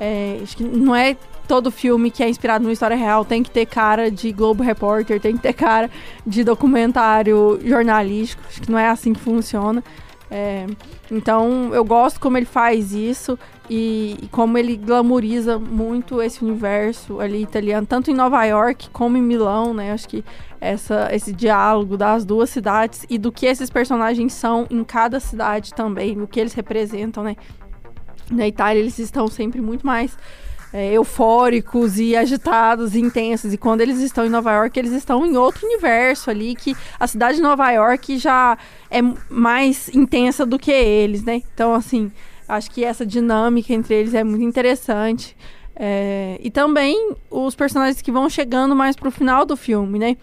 É, 0.00 0.40
acho 0.42 0.56
que 0.56 0.64
não 0.64 0.96
é 0.96 1.16
todo 1.46 1.70
filme 1.70 2.10
que 2.10 2.22
é 2.22 2.28
inspirado 2.28 2.64
numa 2.64 2.72
história 2.72 2.96
real 2.96 3.24
tem 3.24 3.42
que 3.42 3.50
ter 3.50 3.66
cara 3.66 4.10
de 4.10 4.32
Globo 4.32 4.62
Repórter, 4.62 5.20
tem 5.20 5.36
que 5.36 5.42
ter 5.42 5.52
cara 5.52 5.90
de 6.26 6.42
documentário 6.42 7.60
jornalístico. 7.64 8.42
Acho 8.48 8.62
que 8.62 8.70
não 8.70 8.78
é 8.78 8.88
assim 8.88 9.12
que 9.12 9.20
funciona. 9.20 9.84
É, 10.30 10.66
então 11.10 11.74
eu 11.74 11.84
gosto 11.84 12.18
como 12.18 12.38
ele 12.38 12.46
faz 12.46 12.92
isso 12.92 13.38
e, 13.74 14.18
e, 14.20 14.28
como 14.28 14.58
ele 14.58 14.76
glamoriza 14.76 15.58
muito 15.58 16.20
esse 16.20 16.44
universo 16.44 17.20
ali 17.20 17.42
italiano, 17.42 17.86
tanto 17.86 18.10
em 18.10 18.14
Nova 18.14 18.44
York 18.44 18.90
como 18.90 19.16
em 19.16 19.22
Milão, 19.22 19.72
né? 19.72 19.92
Acho 19.92 20.06
que 20.10 20.22
essa, 20.60 21.08
esse 21.10 21.32
diálogo 21.32 21.96
das 21.96 22.22
duas 22.22 22.50
cidades 22.50 23.06
e 23.08 23.16
do 23.16 23.32
que 23.32 23.46
esses 23.46 23.70
personagens 23.70 24.34
são 24.34 24.66
em 24.68 24.84
cada 24.84 25.18
cidade 25.18 25.72
também, 25.72 26.20
o 26.20 26.26
que 26.26 26.38
eles 26.38 26.52
representam, 26.52 27.24
né? 27.24 27.34
Na 28.30 28.46
Itália 28.46 28.78
eles 28.78 28.98
estão 28.98 29.26
sempre 29.26 29.62
muito 29.62 29.86
mais 29.86 30.18
é, 30.70 30.92
eufóricos 30.92 31.98
e 31.98 32.14
agitados 32.14 32.94
e 32.94 33.00
intensos. 33.00 33.54
E 33.54 33.56
quando 33.56 33.80
eles 33.80 34.00
estão 34.00 34.26
em 34.26 34.28
Nova 34.28 34.52
York, 34.52 34.78
eles 34.78 34.92
estão 34.92 35.24
em 35.24 35.34
outro 35.34 35.66
universo 35.66 36.28
ali, 36.28 36.54
que 36.54 36.76
a 37.00 37.06
cidade 37.06 37.36
de 37.36 37.42
Nova 37.42 37.70
York 37.70 38.18
já 38.18 38.58
é 38.90 39.00
mais 39.30 39.88
intensa 39.94 40.44
do 40.44 40.58
que 40.58 40.70
eles, 40.70 41.24
né? 41.24 41.42
Então, 41.54 41.72
assim, 41.72 42.12
acho 42.52 42.70
que 42.70 42.84
essa 42.84 43.04
dinâmica 43.04 43.72
entre 43.72 43.94
eles 43.94 44.14
é 44.14 44.24
muito 44.24 44.44
interessante. 44.44 45.36
É, 45.74 46.38
e 46.42 46.50
também 46.50 47.14
os 47.30 47.54
personagens 47.54 48.02
que 48.02 48.12
vão 48.12 48.28
chegando 48.28 48.76
mais 48.76 48.94
pro 48.94 49.10
final 49.10 49.44
do 49.44 49.56
filme, 49.56 49.98
né? 49.98 50.16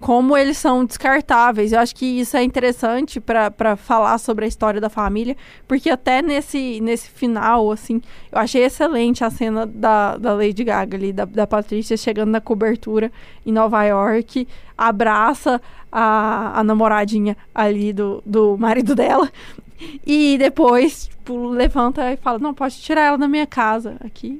como 0.00 0.36
eles 0.36 0.58
são 0.58 0.84
descartáveis. 0.84 1.72
Eu 1.72 1.80
acho 1.80 1.94
que 1.94 2.04
isso 2.04 2.36
é 2.36 2.42
interessante 2.42 3.20
para 3.20 3.76
falar 3.76 4.18
sobre 4.18 4.44
a 4.44 4.48
história 4.48 4.80
da 4.80 4.90
família, 4.90 5.36
porque 5.66 5.90
até 5.90 6.22
nesse, 6.22 6.80
nesse 6.80 7.08
final, 7.08 7.70
assim, 7.72 8.00
eu 8.30 8.38
achei 8.38 8.64
excelente 8.64 9.24
a 9.24 9.30
cena 9.30 9.66
da, 9.66 10.16
da 10.16 10.34
Lady 10.34 10.64
Gaga 10.64 10.96
ali, 10.96 11.12
da, 11.12 11.24
da 11.24 11.46
Patrícia 11.46 11.96
chegando 11.96 12.30
na 12.30 12.40
cobertura 12.40 13.10
em 13.44 13.52
Nova 13.52 13.82
York, 13.84 14.46
abraça 14.76 15.60
a, 15.90 16.60
a 16.60 16.64
namoradinha 16.64 17.36
ali 17.54 17.92
do, 17.92 18.22
do 18.24 18.56
marido 18.58 18.94
dela. 18.94 19.30
E 20.06 20.36
depois, 20.38 21.08
tipo, 21.08 21.48
levanta 21.48 22.12
e 22.12 22.16
fala: 22.16 22.38
Não, 22.38 22.54
pode 22.54 22.76
tirar 22.76 23.02
ela 23.02 23.18
da 23.18 23.28
minha 23.28 23.46
casa 23.46 23.96
aqui 24.00 24.38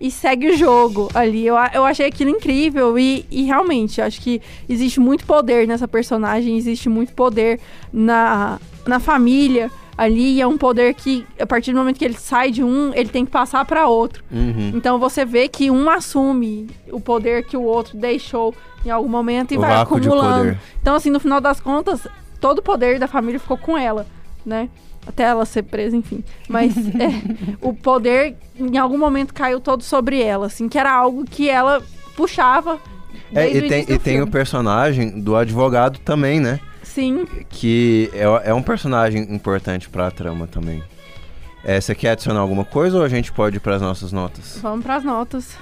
e 0.00 0.10
segue 0.10 0.48
o 0.48 0.56
jogo 0.56 1.08
ali. 1.14 1.46
Eu, 1.46 1.56
eu 1.74 1.84
achei 1.84 2.06
aquilo 2.06 2.30
incrível 2.30 2.98
e, 2.98 3.26
e 3.30 3.42
realmente 3.44 4.00
acho 4.00 4.20
que 4.20 4.40
existe 4.68 5.00
muito 5.00 5.26
poder 5.26 5.66
nessa 5.66 5.88
personagem, 5.88 6.56
existe 6.56 6.88
muito 6.88 7.12
poder 7.12 7.60
na, 7.92 8.60
na 8.86 9.00
família 9.00 9.70
ali. 9.96 10.40
É 10.40 10.46
um 10.46 10.56
poder 10.56 10.94
que, 10.94 11.26
a 11.38 11.46
partir 11.46 11.72
do 11.72 11.78
momento 11.78 11.98
que 11.98 12.04
ele 12.04 12.14
sai 12.14 12.50
de 12.50 12.62
um, 12.62 12.94
ele 12.94 13.08
tem 13.08 13.24
que 13.24 13.30
passar 13.30 13.64
para 13.64 13.88
outro. 13.88 14.22
Uhum. 14.30 14.72
Então 14.74 14.98
você 14.98 15.24
vê 15.24 15.48
que 15.48 15.70
um 15.70 15.90
assume 15.90 16.68
o 16.92 17.00
poder 17.00 17.44
que 17.44 17.56
o 17.56 17.62
outro 17.62 17.96
deixou 17.98 18.54
em 18.86 18.90
algum 18.90 19.08
momento 19.08 19.52
e 19.52 19.56
O 19.56 19.60
vai 19.60 19.80
acumulando. 19.80 20.56
Então, 20.80 20.94
assim, 20.94 21.10
no 21.10 21.18
final 21.18 21.40
das 21.40 21.58
contas, 21.60 22.06
todo 22.40 22.58
o 22.58 22.62
poder 22.62 23.00
da 23.00 23.08
família 23.08 23.40
ficou 23.40 23.58
com 23.58 23.76
ela, 23.76 24.06
né? 24.48 24.68
Até 25.06 25.22
ela 25.24 25.44
ser 25.46 25.62
presa, 25.62 25.96
enfim. 25.96 26.24
Mas 26.48 26.76
é, 26.98 27.56
o 27.60 27.72
poder, 27.72 28.36
em 28.58 28.76
algum 28.76 28.98
momento, 28.98 29.32
caiu 29.32 29.60
todo 29.60 29.82
sobre 29.82 30.22
ela, 30.22 30.46
assim, 30.46 30.68
que 30.68 30.78
era 30.78 30.92
algo 30.92 31.24
que 31.24 31.48
ela 31.48 31.82
puxava. 32.16 32.78
É, 33.34 33.48
e 33.48 33.68
tem, 33.68 33.84
e 33.88 33.98
tem 33.98 34.20
o 34.20 34.26
personagem 34.26 35.20
do 35.20 35.36
advogado 35.36 35.98
também, 36.00 36.40
né? 36.40 36.58
Sim. 36.82 37.26
Que 37.48 38.10
é, 38.12 38.50
é 38.50 38.54
um 38.54 38.62
personagem 38.62 39.22
importante 39.32 39.88
pra 39.88 40.10
trama 40.10 40.46
também. 40.46 40.82
É, 41.62 41.80
você 41.80 41.94
quer 41.94 42.10
adicionar 42.10 42.40
alguma 42.40 42.64
coisa 42.64 42.98
ou 42.98 43.04
a 43.04 43.08
gente 43.08 43.30
pode 43.32 43.56
ir 43.56 43.60
pras 43.60 43.82
nossas 43.82 44.12
notas? 44.12 44.58
Vamos 44.62 44.84
pras 44.84 45.04
notas. 45.04 45.56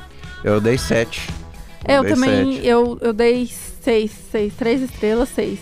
Eu 0.45 0.61
dei 0.61 0.79
7. 0.79 1.29
Eu 1.89 2.03
dei 2.03 2.15
também, 2.15 2.55
sete. 2.55 2.67
eu, 2.67 2.99
eu 3.01 3.13
dei 3.13 3.47
seis, 3.47 4.11
seis, 4.31 4.55
três 4.55 4.83
estrelas, 4.83 5.29
seis. 5.29 5.59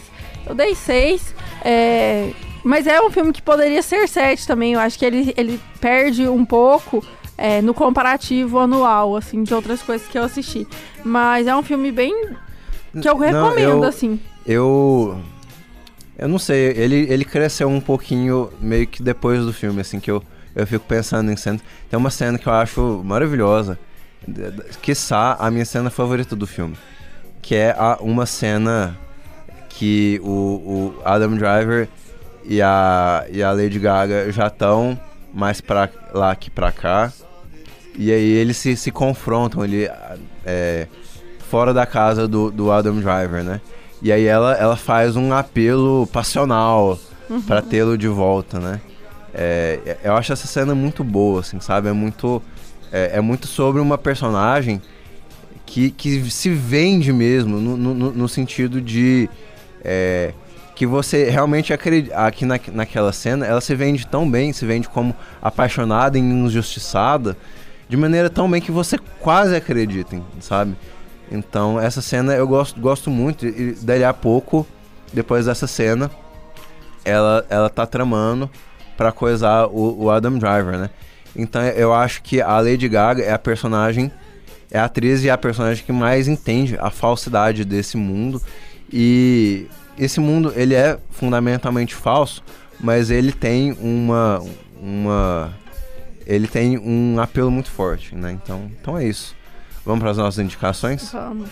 Eu 0.46 0.54
dei 0.54 0.74
seis, 0.74 1.34
é, 1.62 2.30
mas 2.64 2.86
é 2.86 3.00
um 3.00 3.10
filme 3.10 3.32
que 3.32 3.42
poderia 3.42 3.82
ser 3.82 4.08
sete 4.08 4.46
também. 4.46 4.72
Eu 4.72 4.80
acho 4.80 4.98
que 4.98 5.04
ele, 5.04 5.32
ele 5.36 5.60
perde 5.80 6.26
um 6.28 6.44
pouco 6.44 7.04
é, 7.36 7.60
no 7.62 7.74
comparativo 7.74 8.58
anual, 8.58 9.16
assim, 9.16 9.42
de 9.42 9.52
outras 9.54 9.82
coisas 9.82 10.06
que 10.08 10.18
eu 10.18 10.22
assisti. 10.24 10.66
Mas 11.04 11.46
é 11.46 11.54
um 11.54 11.62
filme 11.62 11.92
bem 11.92 12.30
que 13.00 13.08
eu 13.08 13.14
Não, 13.14 13.18
recomendo, 13.18 13.82
eu- 13.82 13.84
assim. 13.84 14.18
Eu. 14.46 15.18
Eu 16.16 16.28
não 16.28 16.38
sei, 16.38 16.66
ele, 16.76 17.06
ele 17.10 17.24
cresceu 17.24 17.68
um 17.68 17.80
pouquinho 17.80 18.48
meio 18.60 18.86
que 18.86 19.02
depois 19.02 19.44
do 19.44 19.52
filme, 19.52 19.80
assim, 19.80 19.98
que 19.98 20.08
eu, 20.08 20.22
eu 20.54 20.64
fico 20.64 20.84
pensando 20.86 21.30
em 21.32 21.36
cena. 21.36 21.60
Tem 21.90 21.98
uma 21.98 22.10
cena 22.10 22.38
que 22.38 22.46
eu 22.46 22.52
acho 22.52 23.02
maravilhosa, 23.04 23.76
d- 24.26 24.52
quiçá 24.80 25.36
a 25.40 25.50
minha 25.50 25.64
cena 25.64 25.90
favorita 25.90 26.36
do 26.36 26.46
filme, 26.46 26.76
que 27.42 27.56
é 27.56 27.72
a, 27.76 27.98
uma 28.00 28.26
cena 28.26 28.96
que 29.68 30.20
o, 30.22 30.28
o 30.30 30.94
Adam 31.04 31.34
Driver 31.36 31.88
e 32.44 32.60
a, 32.60 33.24
e 33.30 33.42
a 33.42 33.52
Lady 33.52 33.78
Gaga 33.78 34.30
já 34.30 34.48
estão 34.48 34.98
mais 35.32 35.60
pra 35.60 35.88
lá 36.12 36.34
que 36.36 36.50
pra 36.50 36.70
cá. 36.70 37.12
E 37.96 38.12
aí 38.12 38.30
eles 38.32 38.56
se, 38.56 38.76
se 38.76 38.90
confrontam 38.90 39.62
ali 39.62 39.88
é, 40.44 40.86
fora 41.48 41.72
da 41.72 41.86
casa 41.86 42.26
do, 42.26 42.50
do 42.50 42.70
Adam 42.70 43.00
Driver, 43.00 43.42
né? 43.42 43.60
E 44.02 44.12
aí 44.12 44.24
ela, 44.24 44.54
ela 44.54 44.76
faz 44.76 45.16
um 45.16 45.32
apelo 45.32 46.06
passional 46.08 46.98
pra 47.46 47.62
tê-lo 47.62 47.96
de 47.96 48.08
volta, 48.08 48.58
né? 48.58 48.80
É, 49.32 49.96
eu 50.04 50.14
acho 50.14 50.32
essa 50.32 50.46
cena 50.46 50.74
muito 50.74 51.02
boa, 51.02 51.40
assim, 51.40 51.58
sabe? 51.60 51.88
É 51.88 51.92
muito, 51.92 52.42
é, 52.92 53.12
é 53.14 53.20
muito 53.20 53.46
sobre 53.46 53.80
uma 53.80 53.96
personagem 53.96 54.82
que, 55.64 55.90
que 55.90 56.30
se 56.30 56.50
vende 56.50 57.12
mesmo, 57.12 57.58
no, 57.58 57.76
no, 57.76 58.12
no 58.12 58.28
sentido 58.28 58.80
de 58.80 59.28
é, 59.82 60.32
que 60.74 60.86
você 60.86 61.30
realmente 61.30 61.72
acredita. 61.72 62.16
Aqui 62.16 62.44
na, 62.44 62.58
naquela 62.72 63.12
cena, 63.12 63.46
ela 63.46 63.60
se 63.60 63.74
vende 63.74 64.06
tão 64.06 64.28
bem, 64.28 64.52
se 64.52 64.66
vende 64.66 64.88
como 64.88 65.14
apaixonada 65.40 66.18
e 66.18 66.20
injustiçada, 66.20 67.36
de 67.88 67.96
maneira 67.96 68.28
tão 68.28 68.50
bem 68.50 68.60
que 68.60 68.72
você 68.72 68.98
quase 69.20 69.54
acredita, 69.54 70.20
sabe? 70.40 70.74
Então, 71.30 71.80
essa 71.80 72.02
cena 72.02 72.34
eu 72.34 72.46
gosto, 72.46 72.80
gosto 72.80 73.10
muito, 73.10 73.46
e 73.46 73.72
dali 73.80 74.04
a 74.04 74.12
pouco, 74.12 74.66
depois 75.12 75.46
dessa 75.46 75.66
cena, 75.66 76.10
ela, 77.04 77.44
ela 77.48 77.70
tá 77.70 77.86
tramando 77.86 78.50
pra 78.96 79.12
coisar 79.12 79.66
o, 79.66 80.04
o 80.04 80.10
Adam 80.10 80.38
Driver, 80.38 80.78
né? 80.78 80.90
Então 81.36 81.62
eu 81.62 81.92
acho 81.92 82.22
que 82.22 82.40
a 82.40 82.60
Lady 82.60 82.88
Gaga 82.88 83.22
é 83.22 83.32
a 83.32 83.38
personagem, 83.38 84.10
é 84.70 84.78
a 84.78 84.84
atriz 84.84 85.24
e 85.24 85.30
a 85.30 85.36
personagem 85.36 85.84
que 85.84 85.92
mais 85.92 86.28
entende 86.28 86.76
a 86.80 86.90
falsidade 86.90 87.64
desse 87.64 87.96
mundo. 87.96 88.40
E 88.92 89.66
esse 89.98 90.20
mundo, 90.20 90.52
ele 90.56 90.74
é 90.74 90.98
fundamentalmente 91.10 91.94
falso, 91.94 92.42
mas 92.80 93.10
ele 93.10 93.32
tem 93.32 93.72
uma 93.72 94.42
uma 94.80 95.54
ele 96.26 96.48
tem 96.48 96.78
um 96.78 97.20
apelo 97.20 97.50
muito 97.50 97.70
forte, 97.70 98.14
né? 98.14 98.32
Então, 98.32 98.70
então 98.80 98.98
é 98.98 99.04
isso. 99.06 99.34
Vamos 99.84 100.00
para 100.00 100.10
as 100.10 100.16
nossas 100.16 100.42
indicações? 100.42 101.12
Vamos. 101.12 101.50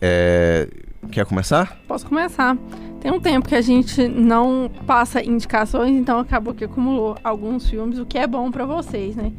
É, 0.00 0.68
quer 1.10 1.24
começar? 1.24 1.76
Posso 1.88 2.06
começar. 2.06 2.56
Tem 3.00 3.12
um 3.12 3.20
tempo 3.20 3.48
que 3.48 3.54
a 3.54 3.60
gente 3.60 4.08
não 4.08 4.70
passa 4.86 5.24
indicações, 5.24 5.90
então 5.90 6.18
acabou 6.18 6.52
que 6.52 6.64
acumulou 6.64 7.16
alguns 7.22 7.68
filmes, 7.68 7.98
o 7.98 8.04
que 8.04 8.18
é 8.18 8.26
bom 8.26 8.50
pra 8.50 8.66
vocês, 8.66 9.14
né? 9.14 9.32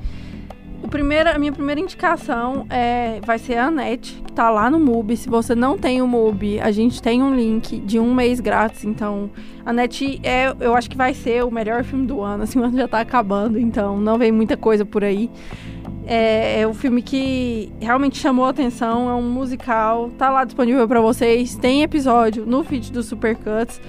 O 0.81 0.87
primeiro, 0.87 1.29
a 1.29 1.37
minha 1.37 1.51
primeira 1.51 1.81
indicação 1.81 2.65
é, 2.69 3.19
vai 3.25 3.37
ser 3.37 3.55
a 3.55 3.65
Annette, 3.65 4.21
que 4.25 4.31
tá 4.31 4.49
lá 4.49 4.69
no 4.69 4.79
MUBI. 4.79 5.17
Se 5.17 5.29
você 5.29 5.53
não 5.53 5.77
tem 5.77 6.01
o 6.01 6.07
MUBI, 6.07 6.61
a 6.61 6.71
gente 6.71 7.01
tem 7.01 7.21
um 7.21 7.35
link 7.35 7.79
de 7.81 7.99
um 7.99 8.13
mês 8.13 8.39
grátis. 8.39 8.85
Então, 8.85 9.29
a 9.65 9.71
Annette 9.71 10.21
é, 10.23 10.55
eu 10.57 10.73
acho 10.75 10.89
que 10.89 10.95
vai 10.95 11.13
ser 11.13 11.43
o 11.43 11.51
melhor 11.51 11.83
filme 11.83 12.07
do 12.07 12.21
ano. 12.21 12.43
Assim, 12.43 12.59
o 12.59 12.63
ano 12.63 12.77
já 12.77 12.87
tá 12.87 13.01
acabando, 13.01 13.59
então 13.59 13.99
não 13.99 14.17
vem 14.17 14.31
muita 14.31 14.55
coisa 14.55 14.85
por 14.85 15.03
aí. 15.03 15.29
É, 16.11 16.61
é 16.61 16.67
um 16.67 16.73
filme 16.73 17.03
que 17.03 17.71
realmente 17.79 18.17
chamou 18.17 18.45
a 18.45 18.49
atenção, 18.49 19.07
é 19.07 19.13
um 19.13 19.29
musical, 19.29 20.09
tá 20.17 20.31
lá 20.31 20.43
disponível 20.43 20.87
pra 20.87 20.99
vocês. 20.99 21.55
Tem 21.55 21.83
episódio 21.83 22.47
no 22.47 22.63
feed 22.63 22.91
do 22.91 23.03
Supercuts. 23.03 23.79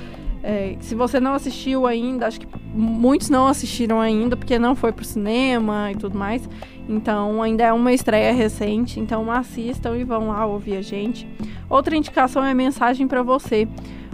É, 0.42 0.76
se 0.80 0.94
você 0.94 1.18
não 1.18 1.33
assistiu 1.33 1.87
ainda, 1.87 2.26
acho 2.26 2.40
que 2.40 2.46
muitos 2.74 3.30
não 3.30 3.46
assistiram 3.46 4.02
ainda, 4.02 4.37
porque 4.37 4.59
não 4.59 4.76
foi 4.76 4.92
pro 4.92 5.02
cinema 5.02 5.92
e 5.92 5.96
tudo 5.96 6.18
mais. 6.18 6.46
Então 6.87 7.42
ainda 7.42 7.64
é 7.64 7.72
uma 7.72 7.90
estreia 7.90 8.35
recente, 8.35 9.00
então 9.00 9.33
assistam 9.33 9.96
e 9.96 10.04
vão 10.04 10.28
lá 10.28 10.44
ouvir 10.44 10.76
a 10.76 10.83
gente. 10.83 11.26
Outra 11.70 11.96
indicação 11.96 12.44
é 12.44 12.52
Mensagem 12.52 13.09
pra 13.09 13.22
Você, 13.22 13.66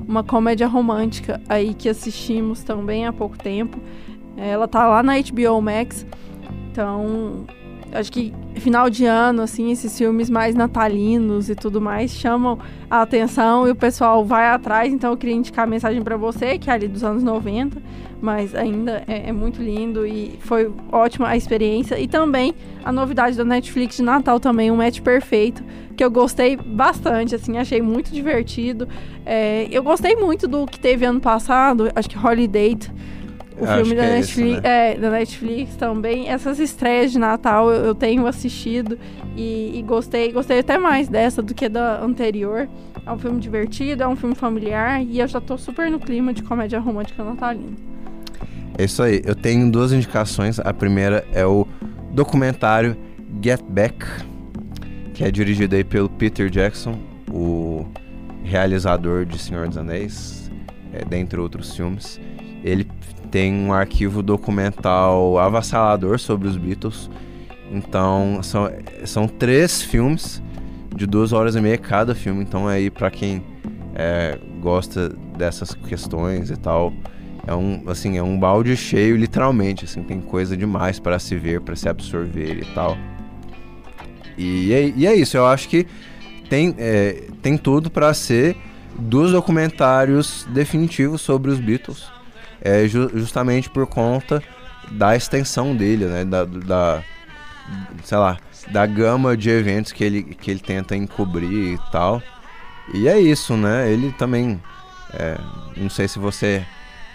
uma 0.07 0.23
comédia 0.23 0.69
romântica 0.69 1.41
aí 1.49 1.75
que 1.75 1.89
assistimos 1.89 2.63
também 2.63 3.05
há 3.05 3.13
pouco 3.13 3.37
tempo. 3.37 3.81
Ela 4.37 4.69
tá 4.69 4.87
lá 4.87 5.03
na 5.03 5.15
HBO 5.21 5.61
Max. 5.61 6.07
Então, 6.71 7.47
acho 7.93 8.13
que 8.13 8.33
final 8.57 8.91
de 8.91 9.05
ano, 9.05 9.43
assim, 9.43 9.71
esses 9.71 9.97
filmes 9.97 10.29
mais 10.31 10.55
natalinos 10.55 11.49
e 11.49 11.55
tudo 11.55 11.81
mais 11.81 12.11
chamam 12.11 12.59
a 12.91 13.03
atenção 13.03 13.67
e 13.67 13.71
o 13.71 13.75
pessoal 13.75 14.25
vai 14.25 14.49
atrás. 14.49 14.93
Então, 14.93 15.11
eu 15.11 15.17
queria 15.17 15.35
indicar 15.35 15.65
a 15.65 15.67
mensagem 15.67 16.03
pra 16.03 16.17
você, 16.17 16.59
que 16.59 16.71
é 16.71 16.73
ali 16.73 16.89
dos 16.89 17.05
anos 17.05 17.23
90, 17.23 17.81
mas 18.21 18.55
ainda 18.55 19.03
é, 19.07 19.29
é 19.29 19.33
muito 19.33 19.63
lindo 19.63 20.07
e 20.07 20.39
foi 20.41 20.73
ótima 20.91 21.29
a 21.29 21.37
experiência. 21.37 21.99
E 21.99 22.09
também 22.09 22.55
a 22.85 22.93
novidade 22.93 23.37
da 23.37 23.45
Netflix 23.45 23.97
de 23.97 24.03
Natal 24.03 24.41
também, 24.41 24.71
um 24.71 24.77
match 24.77 25.01
perfeito, 25.01 25.63
que 25.97 26.05
eu 26.05 26.11
gostei 26.11 26.57
bastante, 26.57 27.35
assim, 27.35 27.57
achei 27.59 27.81
muito 27.81 28.13
divertido. 28.13 28.89
É, 29.25 29.67
eu 29.71 29.83
gostei 29.83 30.15
muito 30.15 30.47
do 30.47 30.67
que 30.67 30.79
teve 30.79 31.05
ano 31.05 31.21
passado, 31.21 31.91
acho 31.95 32.09
que 32.09 32.19
Holiday. 32.19 32.77
O 33.59 33.67
filme 33.67 33.95
da 33.95 34.05
é 34.05 34.17
Netflix, 34.17 34.63
né? 34.63 34.93
é, 34.93 34.95
da 34.97 35.11
Netflix 35.11 35.77
também. 35.77 36.29
Essas 36.29 36.59
estreias 36.59 37.13
de 37.13 37.19
Natal 37.19 37.71
eu, 37.71 37.87
eu 37.87 37.95
tenho 37.95 38.27
assistido 38.27 38.99
e, 39.37 39.79
e 39.79 39.83
gostei. 39.83 40.31
Gostei 40.33 40.59
até 40.59 40.77
mais 40.77 41.09
dessa 41.09 41.43
do 41.43 41.55
que 41.55 41.69
da 41.69 42.03
anterior. 42.03 42.69
É 43.05 43.13
um 43.13 43.19
filme 43.19 43.41
divertido, 43.41 44.03
é 44.03 44.09
um 44.09 44.17
filme 44.17 44.35
familiar 44.35 45.03
e 45.03 45.21
eu 45.21 45.27
já 45.27 45.41
tô 45.41 45.57
super 45.57 45.91
no 45.91 45.99
clima 45.99 46.33
de 46.33 46.43
comédia 46.43 46.79
romântica 46.79 47.25
natalina. 47.25 47.77
É 48.77 48.85
isso 48.85 49.03
aí. 49.03 49.23
Eu 49.25 49.35
tenho 49.35 49.71
duas 49.71 49.93
indicações. 49.93 50.59
A 50.61 50.75
primeira 50.75 51.25
é 51.33 51.47
o 51.47 51.67
documentário 52.13 52.97
Get 53.43 53.63
Back, 53.63 54.05
que 55.15 55.25
é 55.25 55.31
dirigido 55.31 55.77
aí 55.77 55.85
pelo 55.85 56.11
Peter 56.11 56.51
Jackson, 56.51 56.99
o 57.31 57.87
realizador 58.45 59.25
de 59.25 59.39
Senhor 59.39 59.67
dos 59.67 59.79
Anéis. 59.79 60.47
é, 60.93 61.05
dentre 61.05 61.39
outros 61.39 61.75
filmes. 61.77 62.21
Ele 62.65 62.87
tem 63.31 63.53
um 63.55 63.73
arquivo 63.73 64.23
documental 64.23 65.39
avassalador 65.39 66.19
sobre 66.19 66.49
os 66.49 66.57
Beatles. 66.57 67.11
Então, 67.71 68.41
são, 68.43 68.71
são 69.05 69.27
três 69.29 69.83
filmes 69.83 70.43
de 70.95 71.07
duas 71.07 71.33
horas 71.33 71.57
e 71.57 71.61
meia 71.61 71.77
cada 71.77 72.15
filme. 72.15 72.43
Então, 72.43 72.67
aí, 72.67 72.91
para 72.91 73.11
quem 73.11 73.43
é, 73.95 74.39
gosta 74.61 75.09
dessas 75.37 75.75
questões 75.75 76.51
e 76.51 76.57
tal, 76.57 76.93
é 77.47 77.55
um, 77.55 77.83
assim, 77.87 78.17
é 78.17 78.23
um 78.23 78.39
balde 78.39 78.77
cheio, 78.77 79.17
literalmente. 79.17 79.85
Assim, 79.85 80.03
tem 80.03 80.21
coisa 80.21 80.57
demais 80.57 80.99
para 80.99 81.19
se 81.19 81.37
ver, 81.37 81.61
para 81.61 81.77
se 81.77 81.89
absorver 81.89 82.59
e 82.59 82.75
tal. 82.75 82.97
E 84.39 84.73
é, 84.73 84.93
e 84.95 85.07
é 85.07 85.15
isso, 85.15 85.37
eu 85.37 85.47
acho 85.47 85.69
que 85.69 85.87
tem, 86.51 86.75
é, 86.79 87.25
tem 87.41 87.57
tudo 87.57 87.91
para 87.91 88.13
ser 88.13 88.57
dos 88.99 89.33
documentários 89.33 90.47
definitivos 90.53 91.21
sobre 91.21 91.51
os 91.51 91.59
Beatles. 91.59 92.16
É 92.67 92.89
ju 92.89 93.09
justamente 93.15 93.71
por 93.71 93.87
conta 93.87 94.43
da 94.91 95.15
extensão 95.15 95.75
dele, 95.75 96.07
né? 96.07 96.25
Da, 96.25 96.45
da, 96.45 97.03
sei 98.03 98.19
lá, 98.19 98.39
da 98.73 98.85
gama 98.87 99.37
de 99.37 99.51
eventos 99.51 99.93
que 99.93 100.03
ele, 100.03 100.23
que 100.23 100.51
ele 100.51 100.61
tenta 100.61 100.97
encobrir 100.97 101.75
e 101.75 101.79
tal. 101.93 102.21
E 102.93 103.07
é 103.09 103.19
isso, 103.21 103.57
né? 103.57 103.91
Ele 103.91 104.13
também. 104.13 104.61
É, 105.13 105.39
não 105.77 105.89
sei 105.89 106.09
se 106.09 106.19
você 106.19 106.67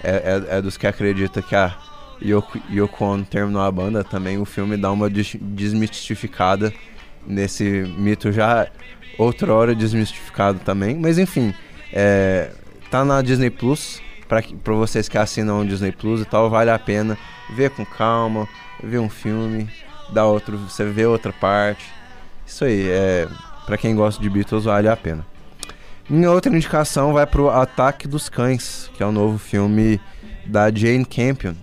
é, 0.04 0.46
é, 0.50 0.58
é, 0.58 0.62
dos 0.62 0.78
que 0.78 0.88
acredita 0.88 1.42
que 1.42 1.56
a 1.56 1.76
Yoko, 2.24 3.04
Ono 3.04 3.26
terminou 3.26 3.62
a 3.62 3.72
banda, 3.72 4.04
também 4.04 4.38
o 4.38 4.46
filme 4.46 4.78
dá 4.78 4.92
uma 4.92 5.10
des 5.10 5.36
desmistificada 5.40 6.72
nesse 7.28 7.64
mito 7.98 8.32
já 8.32 8.68
outrora 9.18 9.76
desmistificado 9.76 10.60
também. 10.60 10.98
Mas 10.98 11.18
enfim, 11.18 11.54
é, 11.92 12.52
tá 12.90 13.04
na 13.04 13.22
Disney 13.22 13.50
Plus. 13.50 14.02
Para 14.64 14.74
vocês 14.74 15.10
que 15.10 15.18
assinam 15.18 15.60
o 15.60 15.66
Disney 15.66 15.92
Plus 15.92 16.22
e 16.22 16.26
tal, 16.26 16.50
vale 16.50 16.70
a 16.70 16.80
pena 16.80 17.18
ver 17.54 17.70
com 17.70 17.86
calma, 17.86 18.48
ver 18.82 18.98
um 18.98 19.10
filme, 19.10 19.70
dar 20.14 20.26
outro, 20.26 20.58
você 20.58 20.86
vê 20.86 21.06
outra 21.06 21.34
parte. 21.34 21.84
Isso 22.48 22.64
aí, 22.64 22.88
é, 22.90 23.28
para 23.66 23.78
quem 23.78 23.94
gosta 23.94 24.24
de 24.24 24.30
Beatles, 24.30 24.64
vale 24.64 24.88
a 24.88 24.96
pena. 24.96 25.26
Minha 26.10 26.32
outra 26.32 26.50
indicação 26.50 27.12
vai 27.12 27.28
pro 27.28 27.50
Ataque 27.50 28.08
dos 28.08 28.30
Cães, 28.30 28.90
que 28.94 29.04
é 29.04 29.06
um 29.06 29.12
novo 29.12 29.38
filme 29.38 30.00
da 30.46 30.72
Jane 30.74 31.04
Campion, 31.04 31.54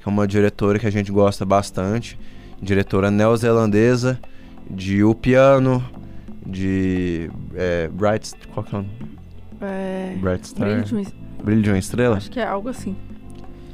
que 0.00 0.08
é 0.08 0.10
uma 0.10 0.26
diretora 0.26 0.76
que 0.80 0.88
a 0.88 0.92
gente 0.92 1.12
gosta 1.12 1.44
bastante, 1.44 2.18
diretora 2.60 3.12
neozelandesa 3.12 4.18
de 4.68 5.04
O 5.04 5.14
Piano, 5.14 5.88
de 6.44 7.30
é, 7.54 7.86
Bright, 7.92 8.34
qual 8.52 8.66
que 8.66 8.74
é 8.74 8.78
o 8.78 8.82
nome? 8.82 9.18
É... 9.60 10.16
Bright 10.20 10.48
Star. 10.48 10.68
Brilho 11.42 11.62
de 11.62 11.70
uma 11.70 11.78
Estrela? 11.78 12.16
Acho 12.16 12.30
que 12.30 12.40
é 12.40 12.46
algo 12.46 12.68
assim. 12.68 12.96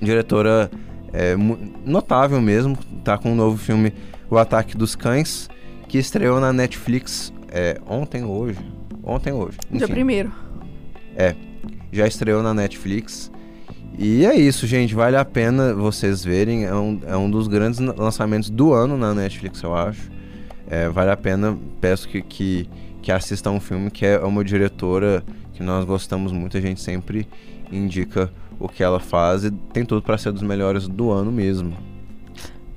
Diretora 0.01 0.71
é, 1.13 1.37
notável 1.85 2.41
mesmo, 2.41 2.77
tá 3.03 3.17
com 3.17 3.33
um 3.33 3.35
novo 3.35 3.57
filme 3.57 3.93
O 4.29 4.37
Ataque 4.37 4.77
dos 4.77 4.95
Cães, 4.95 5.49
que 5.89 5.99
estreou 5.99 6.41
na 6.41 6.53
Netflix 6.53 7.33
é, 7.49 7.81
ontem 7.87 8.25
ou 8.25 8.37
hoje. 8.37 8.59
Ontem 9.03 9.33
ou 9.33 9.47
hoje. 9.47 9.59
Dia 9.71 9.85
Enfim, 9.85 9.93
primeiro. 9.93 10.33
já 11.93 12.07
estreou 12.07 12.43
na 12.43 12.53
Netflix. 12.53 13.31
E 13.97 14.27
é 14.27 14.35
isso, 14.35 14.67
gente. 14.67 14.95
Vale 14.95 15.17
a 15.17 15.25
pena 15.25 15.73
vocês 15.73 16.25
verem. 16.25 16.65
É 16.65 16.75
um, 16.75 17.01
é 17.07 17.17
um 17.17 17.31
dos 17.31 17.47
grandes 17.47 17.79
lançamentos 17.79 18.51
do 18.51 18.73
ano 18.73 18.99
na 18.99 19.15
Netflix, 19.15 19.63
eu 19.63 19.75
acho. 19.75 20.11
É, 20.69 20.89
vale 20.89 21.13
a 21.13 21.17
pena. 21.17 21.57
Peço 21.81 22.09
que, 22.09 22.21
que, 22.23 22.69
que 23.01 23.13
assistam 23.13 23.53
um 23.53 23.61
filme 23.61 23.91
que 23.91 24.05
é 24.05 24.19
uma 24.19 24.43
diretora 24.43 25.23
que 25.53 25.63
nós 25.63 25.85
gostamos 25.85 26.33
muito. 26.33 26.57
A 26.57 26.61
gente 26.61 26.81
sempre 26.81 27.29
indica 27.77 28.33
o 28.59 28.69
que 28.69 28.83
ela 28.83 29.01
faz 29.01 29.45
e 29.45 29.51
tem 29.51 29.85
tudo 29.85 30.03
para 30.03 30.17
ser 30.17 30.33
dos 30.33 30.43
melhores 30.43 30.87
do 30.87 31.11
ano 31.11 31.33
mesmo. 31.33 31.77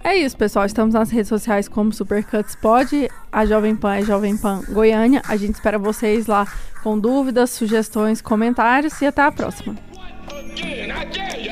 É 0.04 0.16
isso, 0.16 0.38
pessoal. 0.38 0.66
Estamos 0.66 0.94
nas 0.94 1.10
redes 1.10 1.28
sociais 1.28 1.68
como 1.68 1.92
Supercuts 1.92 2.56
Pod. 2.56 3.10
A 3.32 3.46
Jovem 3.46 3.76
Pan 3.76 3.96
é 3.96 4.04
Jovem 4.04 4.38
Pan 4.38 4.62
Goiânia. 4.70 5.22
A 5.28 5.36
gente 5.36 5.56
espera 5.56 5.78
vocês 5.78 6.28
lá 6.28 6.48
com 6.82 6.98
dúvidas, 6.98 7.50
sugestões, 7.50 8.22
comentários 8.22 9.02
e 9.02 9.06
até 9.06 9.22
a 9.22 9.32
próxima. 9.32 9.76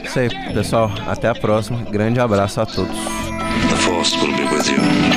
Isso 0.03 0.19
aí, 0.19 0.29
pessoal. 0.53 0.89
Até 1.05 1.27
a 1.27 1.35
próxima. 1.35 1.83
Grande 1.83 2.19
abraço 2.19 2.61
a 2.61 2.65
todos. 2.65 2.95
The 2.95 3.75
Force 3.75 4.15
will 4.17 4.35
be 4.35 4.43
with 4.43 4.69
you. 4.69 5.14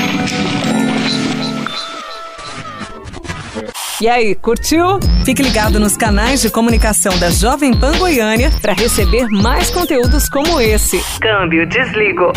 E 4.01 4.07
aí, 4.07 4.33
curtiu? 4.37 5.01
Fique 5.25 5.43
ligado 5.43 5.81
nos 5.81 5.97
canais 5.97 6.41
de 6.41 6.49
comunicação 6.51 7.19
da 7.19 7.31
Jovem 7.31 7.75
Pan 7.75 7.99
Goiânia 7.99 8.49
para 8.63 8.73
receber 8.73 9.27
mais 9.27 9.71
conteúdos 9.71 10.29
como 10.29 10.61
esse. 10.61 11.03
Câmbio, 11.21 11.67
desligo. 11.67 12.33